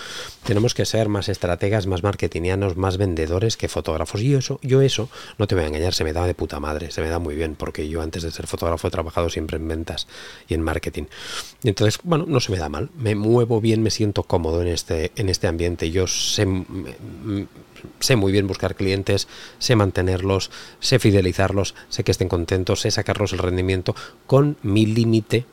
tenemos 0.43 0.74
que 0.74 0.86
ser 0.86 1.10
más 1.10 1.30
estrategas, 1.30 1.86
más 1.86 2.04
marketingianos, 2.04 2.78
más 2.78 2.98
vendedores 2.98 3.58
que 3.58 3.67
fotógrafos. 3.67 4.22
Y 4.22 4.34
eso, 4.34 4.60
yo 4.63 4.82
eso, 4.82 5.10
no 5.38 5.48
te 5.48 5.56
voy 5.56 5.63
a 5.63 5.67
engañar, 5.67 5.93
se 5.93 6.04
me 6.04 6.13
da 6.13 6.26
de 6.26 6.34
puta 6.34 6.60
madre, 6.60 6.91
se 6.91 7.02
me 7.02 7.10
da 7.10 7.19
muy 7.19 7.36
bien 7.36 7.48
porque 7.55 7.88
yo 7.88 8.01
antes 8.01 8.23
de 8.23 8.31
ser 8.31 8.47
fotógrafo 8.47 8.88
he 8.88 8.91
trabajado 8.91 9.29
siempre 9.29 9.57
en 9.57 9.67
ventas 9.67 10.07
y 10.47 10.53
en 10.53 10.62
marketing. 10.62 11.03
Entonces, 11.63 11.99
bueno, 12.03 12.25
no 12.27 12.39
se 12.39 12.51
me 12.51 12.57
da 12.57 12.69
mal, 12.69 12.89
me 12.97 13.15
muevo 13.15 13.62
bien, 13.62 13.83
me 13.83 13.91
siento 13.91 14.23
cómodo 14.23 14.62
en 14.62 14.67
este, 14.67 15.12
en 15.15 15.29
este 15.29 15.47
ambiente. 15.47 15.91
Yo 15.91 16.07
sé, 16.07 16.47
sé 17.99 18.15
muy 18.15 18.31
bien 18.31 18.47
buscar 18.47 18.75
clientes, 18.75 19.27
sé 19.57 19.75
mantenerlos, 19.75 20.51
sé 20.79 20.99
fidelizarlos, 20.99 21.75
sé 21.89 22.03
que 22.03 22.12
estén 22.12 22.29
contentos, 22.29 22.81
sé 22.81 22.91
sacarlos 22.91 23.33
el 23.33 23.39
rendimiento 23.39 23.95
con 24.25 24.57
mi 24.62 24.85
límite 24.85 25.45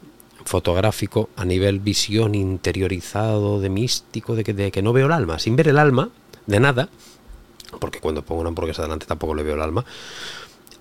fotográfico 0.45 1.29
a 1.37 1.45
nivel 1.45 1.81
visión 1.81 2.35
interiorizado, 2.35 3.61
de 3.61 3.69
místico, 3.69 4.37
de 4.37 4.45
que, 4.45 4.55
de 4.55 4.71
que 4.71 4.83
no 4.83 4.93
veo 4.93 5.07
el 5.07 5.13
alma, 5.13 5.39
sin 5.39 5.57
ver 5.57 5.69
el 5.69 5.79
alma, 5.79 6.11
de 6.47 6.61
nada, 6.61 6.89
porque 7.81 8.01
cuando 8.01 8.23
pongo 8.23 8.41
una 8.41 8.49
hamburguesa 8.49 8.83
delante 8.83 9.07
tampoco 9.07 9.35
le 9.35 9.43
veo 9.43 9.55
el 9.55 9.63
alma, 9.63 9.85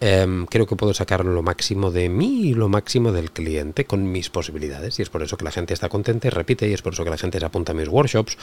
Em, 0.02 0.46
creo 0.46 0.68
que 0.68 0.76
puedo 0.76 0.94
sacar 0.94 1.24
lo 1.24 1.42
máximo 1.42 1.90
de 1.90 2.10
mí 2.10 2.50
y 2.50 2.54
lo 2.54 2.68
máximo 2.68 3.12
del 3.12 3.32
cliente 3.32 3.86
con 3.86 4.12
mis 4.12 4.30
posibilidades. 4.30 5.00
Y 5.00 5.02
es 5.02 5.10
por 5.10 5.24
eso 5.24 5.38
que 5.38 5.46
la 5.46 5.52
gente 5.52 5.74
está 5.74 5.90
contenta 5.90 6.28
y 6.28 6.32
repite, 6.32 6.68
y 6.68 6.74
es 6.74 6.82
por 6.82 6.94
eso 6.94 7.04
que 7.04 7.10
la 7.10 7.18
gente 7.18 7.40
se 7.40 7.46
apunta 7.46 7.72
a 7.72 7.76
mis 7.76 7.88
workshops, 7.88 8.38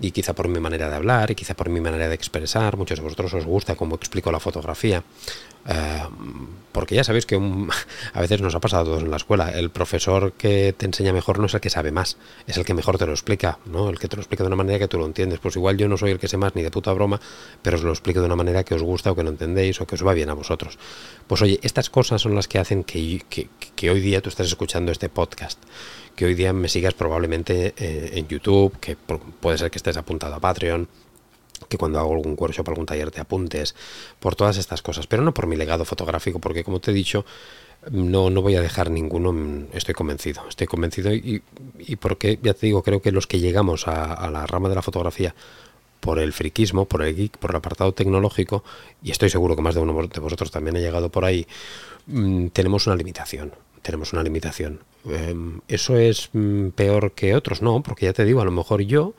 y 0.00 0.10
quizá 0.10 0.34
por 0.34 0.48
mi 0.48 0.60
manera 0.60 0.88
de 0.88 0.96
hablar, 0.96 1.30
y 1.30 1.34
quizá 1.34 1.54
por 1.54 1.68
mi 1.68 1.80
manera 1.80 2.08
de 2.08 2.14
expresar. 2.14 2.76
Muchos 2.76 2.98
de 2.98 3.04
vosotros 3.04 3.34
os 3.34 3.44
gusta 3.44 3.76
cómo 3.76 3.96
explico 3.96 4.30
la 4.30 4.40
fotografía. 4.40 5.02
Eh, 5.66 6.02
porque 6.72 6.94
ya 6.94 7.04
sabéis 7.04 7.26
que 7.26 7.36
a 8.12 8.20
veces 8.20 8.40
nos 8.40 8.54
ha 8.54 8.60
pasado 8.60 8.82
a 8.82 8.84
todos 8.84 9.02
en 9.02 9.10
la 9.10 9.16
escuela. 9.16 9.50
El 9.50 9.70
profesor 9.70 10.32
que 10.32 10.74
te 10.76 10.86
enseña 10.86 11.12
mejor 11.12 11.38
no 11.38 11.46
es 11.46 11.54
el 11.54 11.60
que 11.60 11.70
sabe 11.70 11.92
más, 11.92 12.16
es 12.46 12.56
el 12.56 12.64
que 12.64 12.74
mejor 12.74 12.98
te 12.98 13.06
lo 13.06 13.12
explica, 13.12 13.58
¿no? 13.66 13.88
El 13.88 13.98
que 13.98 14.08
te 14.08 14.16
lo 14.16 14.22
explica 14.22 14.42
de 14.42 14.48
una 14.48 14.56
manera 14.56 14.78
que 14.78 14.88
tú 14.88 14.98
lo 14.98 15.06
entiendes. 15.06 15.40
Pues 15.40 15.56
igual 15.56 15.76
yo 15.76 15.88
no 15.88 15.96
soy 15.96 16.12
el 16.12 16.18
que 16.18 16.28
sé 16.28 16.36
más 16.36 16.54
ni 16.54 16.62
de 16.62 16.70
puta 16.70 16.92
broma, 16.92 17.20
pero 17.62 17.76
os 17.76 17.82
lo 17.82 17.90
explico 17.90 18.20
de 18.20 18.26
una 18.26 18.36
manera 18.36 18.64
que 18.64 18.74
os 18.74 18.82
gusta 18.82 19.10
o 19.10 19.16
que 19.16 19.24
no 19.24 19.30
entendéis 19.30 19.80
o 19.80 19.86
que 19.86 19.94
os 19.94 20.06
va 20.06 20.14
bien 20.14 20.30
a 20.30 20.34
vosotros. 20.34 20.78
Pues 21.26 21.42
oye, 21.42 21.60
estas 21.62 21.90
cosas 21.90 22.20
son 22.20 22.34
las 22.34 22.48
que 22.48 22.58
hacen 22.58 22.82
que, 22.84 23.22
hoy 23.88 24.00
día 24.00 24.20
tú 24.20 24.28
estés 24.28 24.48
escuchando 24.48 24.90
este 24.90 25.08
podcast. 25.08 25.62
Que 26.16 26.24
hoy 26.24 26.34
día 26.34 26.52
me 26.52 26.68
sigas 26.68 26.94
probablemente 26.94 27.72
eh, 27.76 28.10
en 28.14 28.26
YouTube, 28.26 28.78
que 28.80 28.96
puede 28.96 29.58
ser 29.58 29.70
que 29.70 29.78
estés 29.78 29.96
apuntado 29.96 30.34
a 30.34 30.40
Patreon, 30.40 30.88
que 31.68 31.78
cuando 31.78 31.98
hago 31.98 32.14
algún 32.14 32.36
workshop, 32.38 32.68
algún 32.68 32.86
taller 32.86 33.10
te 33.10 33.20
apuntes, 33.20 33.74
por 34.18 34.34
todas 34.34 34.56
estas 34.56 34.82
cosas, 34.82 35.06
pero 35.06 35.22
no 35.22 35.32
por 35.32 35.46
mi 35.46 35.56
legado 35.56 35.84
fotográfico, 35.84 36.40
porque 36.40 36.64
como 36.64 36.80
te 36.80 36.90
he 36.90 36.94
dicho, 36.94 37.24
no, 37.90 38.30
no 38.30 38.42
voy 38.42 38.56
a 38.56 38.60
dejar 38.60 38.90
ninguno, 38.90 39.32
mm, 39.32 39.68
estoy 39.72 39.94
convencido, 39.94 40.42
estoy 40.48 40.66
convencido 40.66 41.12
y, 41.14 41.42
y 41.78 41.96
porque, 41.96 42.38
ya 42.42 42.54
te 42.54 42.66
digo, 42.66 42.82
creo 42.82 43.00
que 43.00 43.12
los 43.12 43.26
que 43.26 43.40
llegamos 43.40 43.88
a, 43.88 44.28
la 44.30 44.46
rama 44.46 44.68
de 44.68 44.74
la 44.74 44.82
fotografía 44.82 45.34
por 46.00 46.18
el 46.18 46.32
friquismo, 46.32 46.86
por 46.86 47.02
el 47.02 47.14
geek, 47.14 47.38
por 47.38 47.50
el 47.50 47.56
apartado 47.56 47.92
tecnológico, 47.92 48.64
y 49.02 49.10
estoy 49.10 49.30
seguro 49.30 49.54
que 49.54 49.62
más 49.62 49.74
de 49.74 49.80
uno 49.80 50.06
de 50.06 50.20
vosotros 50.20 50.50
también 50.50 50.76
ha 50.76 50.80
llegado 50.80 51.10
por 51.10 51.24
ahí, 51.24 51.46
mm, 52.06 52.48
tenemos 52.48 52.86
una 52.86 52.96
limitación. 52.96 53.52
Tenemos 53.82 54.12
una 54.12 54.22
limitación. 54.22 54.80
Em, 55.06 55.60
¿Eso 55.68 55.96
es 55.96 56.30
mm, 56.32 56.68
peor 56.70 57.12
que 57.12 57.34
otros? 57.34 57.62
No, 57.62 57.82
porque 57.82 58.06
ya 58.06 58.12
te 58.12 58.24
digo, 58.24 58.40
a 58.40 58.44
lo 58.44 58.50
mejor 58.50 58.82
yo 58.82 59.14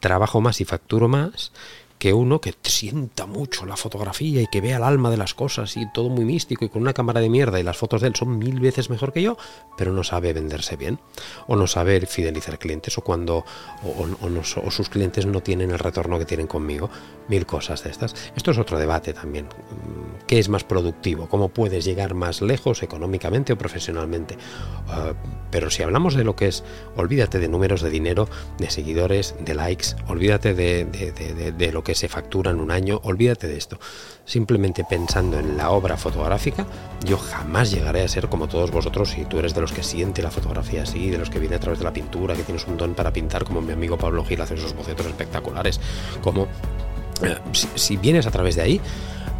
trabajo 0.00 0.40
más 0.40 0.60
y 0.60 0.64
facturo 0.64 1.08
más 1.08 1.52
que 1.98 2.12
uno 2.12 2.40
que 2.40 2.54
sienta 2.62 3.26
mucho 3.26 3.64
la 3.64 3.76
fotografía 3.76 4.42
y 4.42 4.46
que 4.46 4.60
vea 4.60 4.76
el 4.76 4.82
alma 4.82 5.10
de 5.10 5.16
las 5.16 5.34
cosas 5.34 5.76
y 5.76 5.90
todo 5.92 6.08
muy 6.08 6.24
místico 6.24 6.64
y 6.64 6.68
con 6.68 6.82
una 6.82 6.92
cámara 6.92 7.20
de 7.20 7.30
mierda 7.30 7.58
y 7.58 7.62
las 7.62 7.76
fotos 7.76 8.02
de 8.02 8.08
él 8.08 8.14
son 8.14 8.38
mil 8.38 8.60
veces 8.60 8.90
mejor 8.90 9.12
que 9.12 9.22
yo, 9.22 9.36
pero 9.76 9.92
no 9.92 10.04
sabe 10.04 10.32
venderse 10.32 10.76
bien 10.76 10.98
o 11.46 11.56
no 11.56 11.66
sabe 11.66 12.04
fidelizar 12.06 12.58
clientes 12.58 12.98
o 12.98 13.02
cuando 13.02 13.44
o, 13.82 14.70
sus 14.70 14.88
clientes 14.88 15.26
no 15.26 15.42
tienen 15.42 15.70
el 15.70 15.78
retorno 15.78 16.18
que 16.18 16.26
tienen 16.26 16.46
conmigo, 16.46 16.90
mil 17.28 17.46
cosas 17.46 17.82
de 17.84 17.90
estas. 17.90 18.14
Esto 18.36 18.50
es 18.50 18.58
otro 18.58 18.78
debate 18.78 19.12
también. 19.12 19.48
¿Qué 20.26 20.38
es 20.38 20.48
más 20.48 20.64
productivo? 20.64 21.28
¿Cómo 21.28 21.48
puedes 21.48 21.84
llegar 21.84 22.14
más 22.14 22.42
lejos 22.42 22.82
económicamente 22.82 23.52
o 23.52 23.58
profesionalmente? 23.58 24.36
Ah, 24.88 25.12
pero 25.50 25.70
si 25.70 25.82
hablamos 25.82 26.14
de 26.14 26.24
lo 26.24 26.36
que 26.36 26.48
es, 26.48 26.64
olvídate 26.96 27.38
de 27.38 27.48
números 27.48 27.80
de 27.80 27.90
dinero, 27.90 28.28
de 28.58 28.70
seguidores, 28.70 29.34
de 29.40 29.54
likes, 29.54 29.88
olvídate 30.08 30.54
de, 30.54 30.84
de, 30.84 31.52
de 31.52 31.72
lo 31.72 31.82
que 31.82 31.85
se 31.94 32.08
factura 32.08 32.50
en 32.50 32.60
un 32.60 32.70
año, 32.70 33.00
olvídate 33.04 33.46
de 33.46 33.56
esto. 33.56 33.78
Simplemente 34.24 34.84
pensando 34.88 35.38
en 35.38 35.56
la 35.56 35.70
obra 35.70 35.96
fotográfica, 35.96 36.66
yo 37.04 37.16
jamás 37.16 37.70
llegaré 37.70 38.02
a 38.02 38.08
ser 38.08 38.28
como 38.28 38.48
todos 38.48 38.70
vosotros 38.70 39.10
si 39.10 39.24
tú 39.24 39.38
eres 39.38 39.54
de 39.54 39.60
los 39.60 39.72
que 39.72 39.82
siente 39.82 40.22
la 40.22 40.30
fotografía 40.30 40.82
así, 40.82 41.10
de 41.10 41.18
los 41.18 41.30
que 41.30 41.38
viene 41.38 41.56
a 41.56 41.60
través 41.60 41.78
de 41.78 41.84
la 41.84 41.92
pintura, 41.92 42.34
que 42.34 42.42
tienes 42.42 42.66
un 42.66 42.76
don 42.76 42.94
para 42.94 43.12
pintar, 43.12 43.44
como 43.44 43.60
mi 43.60 43.72
amigo 43.72 43.96
Pablo 43.96 44.24
Gil 44.24 44.40
hace 44.40 44.54
esos 44.54 44.74
bocetos 44.74 45.06
espectaculares, 45.06 45.80
como 46.22 46.48
eh, 47.22 47.38
si, 47.74 47.96
vienes 47.96 48.26
a 48.26 48.30
través 48.30 48.56
de 48.56 48.62
ahí, 48.62 48.80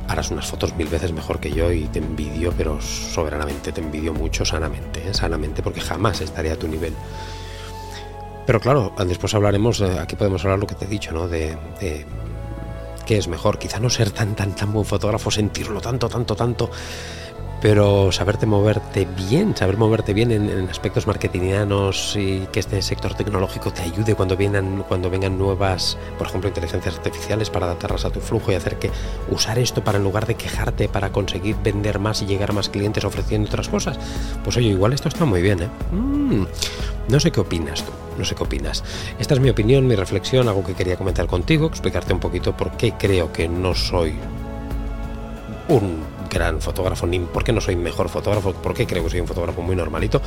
harás 0.09 0.31
unas 0.31 0.47
fotos 0.47 0.75
mil 0.77 0.89
veces 0.89 1.13
mejor 1.13 1.41
que 1.41 1.51
yo 1.53 1.73
y 1.73 1.85
te 1.85 1.99
envidio, 1.99 2.53
pero 2.57 2.81
soberanamente, 2.81 3.73
te 3.73 3.81
envidio 3.81 4.15
mucho 4.15 4.45
sanamente, 4.45 5.09
¿eh? 5.09 5.15
sanamente, 5.15 5.63
porque 5.63 5.81
jamás 5.81 6.21
estaré 6.21 6.51
a 6.51 6.59
tu 6.59 6.69
nivel. 6.69 6.95
Pero 8.47 8.61
claro, 8.61 8.95
después 9.07 9.35
hablaremos, 9.35 9.81
eh, 9.81 9.99
aquí 9.99 10.15
podemos 10.15 10.45
hablar 10.45 10.61
lo 10.61 10.67
que 10.67 10.77
te 10.77 10.85
he 10.85 10.89
dicho, 10.89 11.13
¿no? 11.13 11.27
de 11.27 11.57
que 13.07 13.17
es 13.17 13.29
mejor. 13.29 13.59
Quizá 13.59 13.81
no 13.81 13.89
ser 13.89 14.11
tan, 14.11 14.35
tan, 14.35 14.55
tan 14.55 14.73
buen 14.73 14.85
fotógrafo, 14.85 15.31
sentirlo 15.31 15.81
tanto, 15.81 16.11
tanto, 16.11 16.37
tanto, 16.37 16.71
pero 17.61 18.13
saberte 18.13 18.47
moverte 18.47 19.07
bien, 19.17 19.57
saber 19.57 19.77
moverte 19.77 20.13
bien 20.13 20.31
en, 20.31 20.69
aspectos 20.69 21.07
marketingianos 21.07 22.15
y 22.17 22.47
que 22.53 22.61
este 22.61 22.83
sector 22.83 23.15
tecnológico 23.15 23.73
te 23.73 23.83
ayude 23.83 24.15
cuando 24.15 24.37
vengan, 24.37 24.85
cuando 24.87 25.11
vengan 25.11 25.39
nuevas, 25.39 25.97
por 26.19 26.27
ejemplo, 26.27 26.49
inteligencias 26.49 26.97
artificiales 26.97 27.51
para 27.51 27.67
adaptarlas 27.67 28.05
a 28.05 28.11
tu 28.11 28.21
flujo 28.21 28.53
y 28.53 28.55
hacer 28.55 28.79
que 28.79 28.91
usar 29.31 29.59
esto 29.59 29.83
para 29.83 29.99
en 29.99 30.05
lugar 30.05 30.27
de 30.27 30.35
quejarte, 30.35 30.89
para 30.89 31.11
conseguir 31.11 31.57
vender 31.63 31.99
más 31.99 32.23
y 32.23 32.27
llegar 32.27 32.51
a 32.51 32.55
más 32.55 32.69
clientes 32.69 33.05
ofreciendo 33.05 33.49
otras 33.49 33.69
cosas. 33.69 33.99
Pues 34.45 34.57
oye, 34.57 34.69
igual 34.69 34.93
esto 34.93 35.09
está 35.09 35.25
muy 35.25 35.43
bien, 35.43 35.63
¿eh? 35.63 35.69
Mm, 35.93 36.45
no 37.09 37.21
sé 37.21 37.31
qué 37.31 37.41
opinas 37.41 37.85
tú 37.85 37.93
no 38.17 38.25
sé 38.25 38.35
qué 38.35 38.45
opinas. 38.45 38.83
Esta 39.19 39.35
es 39.35 39.41
mi 39.41 39.51
opinión, 39.51 39.87
mi 39.87 39.95
reflexión, 39.95 40.49
algo 40.49 40.65
que 40.65 40.73
quería 40.73 40.97
comentar 40.97 41.27
contigo, 41.27 41.67
explicarte 41.67 42.15
un 42.15 42.21
poquito 42.21 42.57
por 42.57 42.71
qué 42.73 42.93
creo 42.93 43.31
que 43.31 43.47
no 43.47 43.75
soy 43.75 44.15
un 45.69 46.16
gran 46.29 46.61
fotógrafo, 46.61 47.07
ni 47.07 47.19
por 47.21 47.45
qué 47.45 47.53
no 47.53 47.61
soy 47.61 47.77
mejor 47.77 48.09
fotógrafo, 48.09 48.53
por 48.53 48.75
qué 48.75 48.87
creo 48.87 49.05
que 49.05 49.11
soy 49.11 49.21
un 49.21 49.27
fotógrafo 49.27 49.63
muy 49.63 49.77
normalito. 49.77 50.21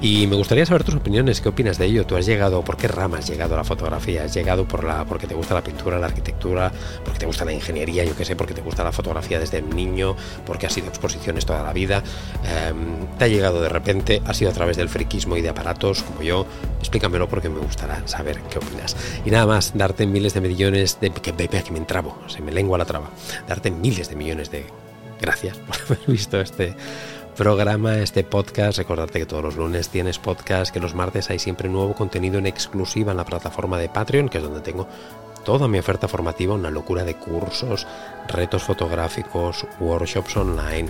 Y 0.00 0.26
me 0.26 0.36
gustaría 0.36 0.66
saber 0.66 0.84
tus 0.84 0.94
opiniones, 0.94 1.40
qué 1.40 1.48
opinas 1.48 1.78
de 1.78 1.86
ello. 1.86 2.06
Tú 2.06 2.16
has 2.16 2.26
llegado, 2.26 2.62
¿por 2.62 2.76
qué 2.76 2.88
rama 2.88 3.18
has 3.18 3.28
llegado 3.28 3.54
a 3.54 3.58
la 3.58 3.64
fotografía? 3.64 4.24
¿Has 4.24 4.34
llegado 4.34 4.66
por 4.66 4.84
la, 4.84 5.04
porque 5.04 5.26
te 5.26 5.34
gusta 5.34 5.54
la 5.54 5.62
pintura, 5.62 5.98
la 5.98 6.06
arquitectura, 6.06 6.72
porque 7.04 7.20
te 7.20 7.26
gusta 7.26 7.44
la 7.44 7.52
ingeniería, 7.52 8.04
yo 8.04 8.16
qué 8.16 8.24
sé, 8.24 8.36
porque 8.36 8.54
te 8.54 8.60
gusta 8.60 8.84
la 8.84 8.92
fotografía 8.92 9.38
desde 9.38 9.62
niño, 9.62 10.16
porque 10.44 10.66
has 10.66 10.72
sido 10.72 10.88
exposiciones 10.88 11.46
toda 11.46 11.62
la 11.62 11.72
vida? 11.72 12.02
Em, 12.44 13.06
¿Te 13.18 13.24
ha 13.24 13.28
llegado 13.28 13.60
de 13.60 13.68
repente? 13.68 14.22
¿Ha 14.26 14.34
sido 14.34 14.50
a 14.50 14.54
través 14.54 14.76
del 14.76 14.88
friquismo 14.88 15.36
y 15.36 15.42
de 15.42 15.48
aparatos 15.48 16.02
como 16.02 16.22
yo? 16.22 16.46
Explícamelo 16.80 17.28
porque 17.28 17.48
me 17.48 17.60
gustará 17.60 18.06
saber 18.06 18.40
qué 18.50 18.58
opinas. 18.58 18.96
Y 19.24 19.30
nada 19.30 19.46
más, 19.46 19.72
darte 19.74 20.06
miles 20.06 20.34
de 20.34 20.40
millones 20.40 20.98
de... 21.00 21.10
que, 21.10 21.32
que 21.32 21.70
me 21.70 21.78
entrabo, 21.78 22.18
se 22.26 22.42
me 22.42 22.52
lengua 22.52 22.78
la 22.78 22.84
traba. 22.84 23.10
Darte 23.48 23.70
miles 23.70 24.08
de 24.08 24.16
millones 24.16 24.50
de 24.50 24.66
gracias 25.20 25.58
por 25.58 25.76
haber 25.86 26.06
visto 26.06 26.40
este 26.40 26.74
programa, 27.36 27.98
este 27.98 28.24
podcast. 28.24 28.78
Recordarte 28.78 29.18
que 29.18 29.26
todos 29.26 29.42
los 29.42 29.56
lunes 29.56 29.88
tienes 29.88 30.18
podcast, 30.18 30.72
que 30.72 30.80
los 30.80 30.94
martes 30.94 31.30
hay 31.30 31.38
siempre 31.38 31.68
nuevo 31.68 31.94
contenido 31.94 32.38
en 32.38 32.46
exclusiva 32.46 33.10
en 33.10 33.16
la 33.16 33.24
plataforma 33.24 33.78
de 33.78 33.88
Patreon, 33.88 34.28
que 34.28 34.38
es 34.38 34.44
donde 34.44 34.60
tengo 34.60 34.88
toda 35.44 35.68
mi 35.68 35.78
oferta 35.78 36.08
formativa, 36.08 36.54
una 36.54 36.70
locura 36.70 37.04
de 37.04 37.14
cursos, 37.14 37.86
retos 38.28 38.62
fotográficos, 38.62 39.66
workshops 39.78 40.36
online, 40.36 40.88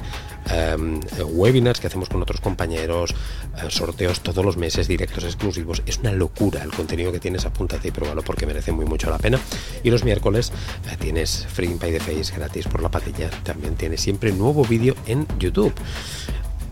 em, 0.50 1.00
webinars 1.32 1.80
que 1.80 1.88
hacemos 1.88 2.08
con 2.08 2.22
otros 2.22 2.40
compañeros, 2.40 3.14
eh, 3.56 3.66
sorteos 3.68 4.20
todos 4.20 4.44
los 4.44 4.56
meses, 4.56 4.88
directos 4.88 5.24
exclusivos. 5.24 5.82
Es 5.86 5.98
una 5.98 6.12
locura 6.12 6.62
el 6.62 6.72
contenido 6.72 7.12
que 7.12 7.20
tienes, 7.20 7.44
apúntate 7.44 7.88
y 7.88 7.90
pruébalo 7.90 8.22
porque 8.22 8.46
merece 8.46 8.72
muy 8.72 8.86
mucho 8.86 9.10
la 9.10 9.18
pena. 9.18 9.38
Y 9.82 9.90
los 9.90 10.04
miércoles 10.04 10.52
eh, 10.90 10.96
tienes 10.98 11.46
Free 11.46 11.74
Pay 11.74 11.92
the 11.92 12.00
Face 12.00 12.34
gratis 12.34 12.66
por 12.68 12.82
la 12.82 12.90
patilla. 12.90 13.30
También 13.42 13.74
tienes 13.74 14.00
siempre 14.00 14.32
nuevo 14.32 14.64
vídeo 14.64 14.94
en 15.06 15.26
YouTube. 15.38 15.74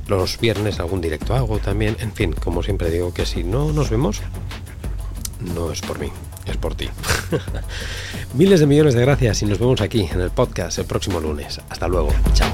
Los 0.08 0.38
viernes 0.38 0.80
algún 0.80 1.00
directo 1.00 1.34
hago 1.34 1.58
también. 1.58 1.96
En 2.00 2.12
fin, 2.12 2.32
como 2.32 2.62
siempre 2.62 2.90
digo 2.90 3.12
que 3.12 3.26
si 3.26 3.44
no 3.44 3.72
nos 3.72 3.90
vemos, 3.90 4.20
no 5.54 5.72
es 5.72 5.80
por 5.80 5.98
mí, 5.98 6.10
es 6.46 6.56
por 6.56 6.74
ti. 6.74 6.88
Miles 8.34 8.60
de 8.60 8.66
millones 8.66 8.94
de 8.94 9.02
gracias 9.02 9.42
y 9.42 9.46
nos 9.46 9.58
vemos 9.58 9.80
aquí 9.80 10.08
en 10.12 10.20
el 10.20 10.30
podcast 10.30 10.78
el 10.78 10.86
próximo 10.86 11.20
lunes. 11.20 11.60
Hasta 11.68 11.88
luego. 11.88 12.08
Chao. 12.34 12.52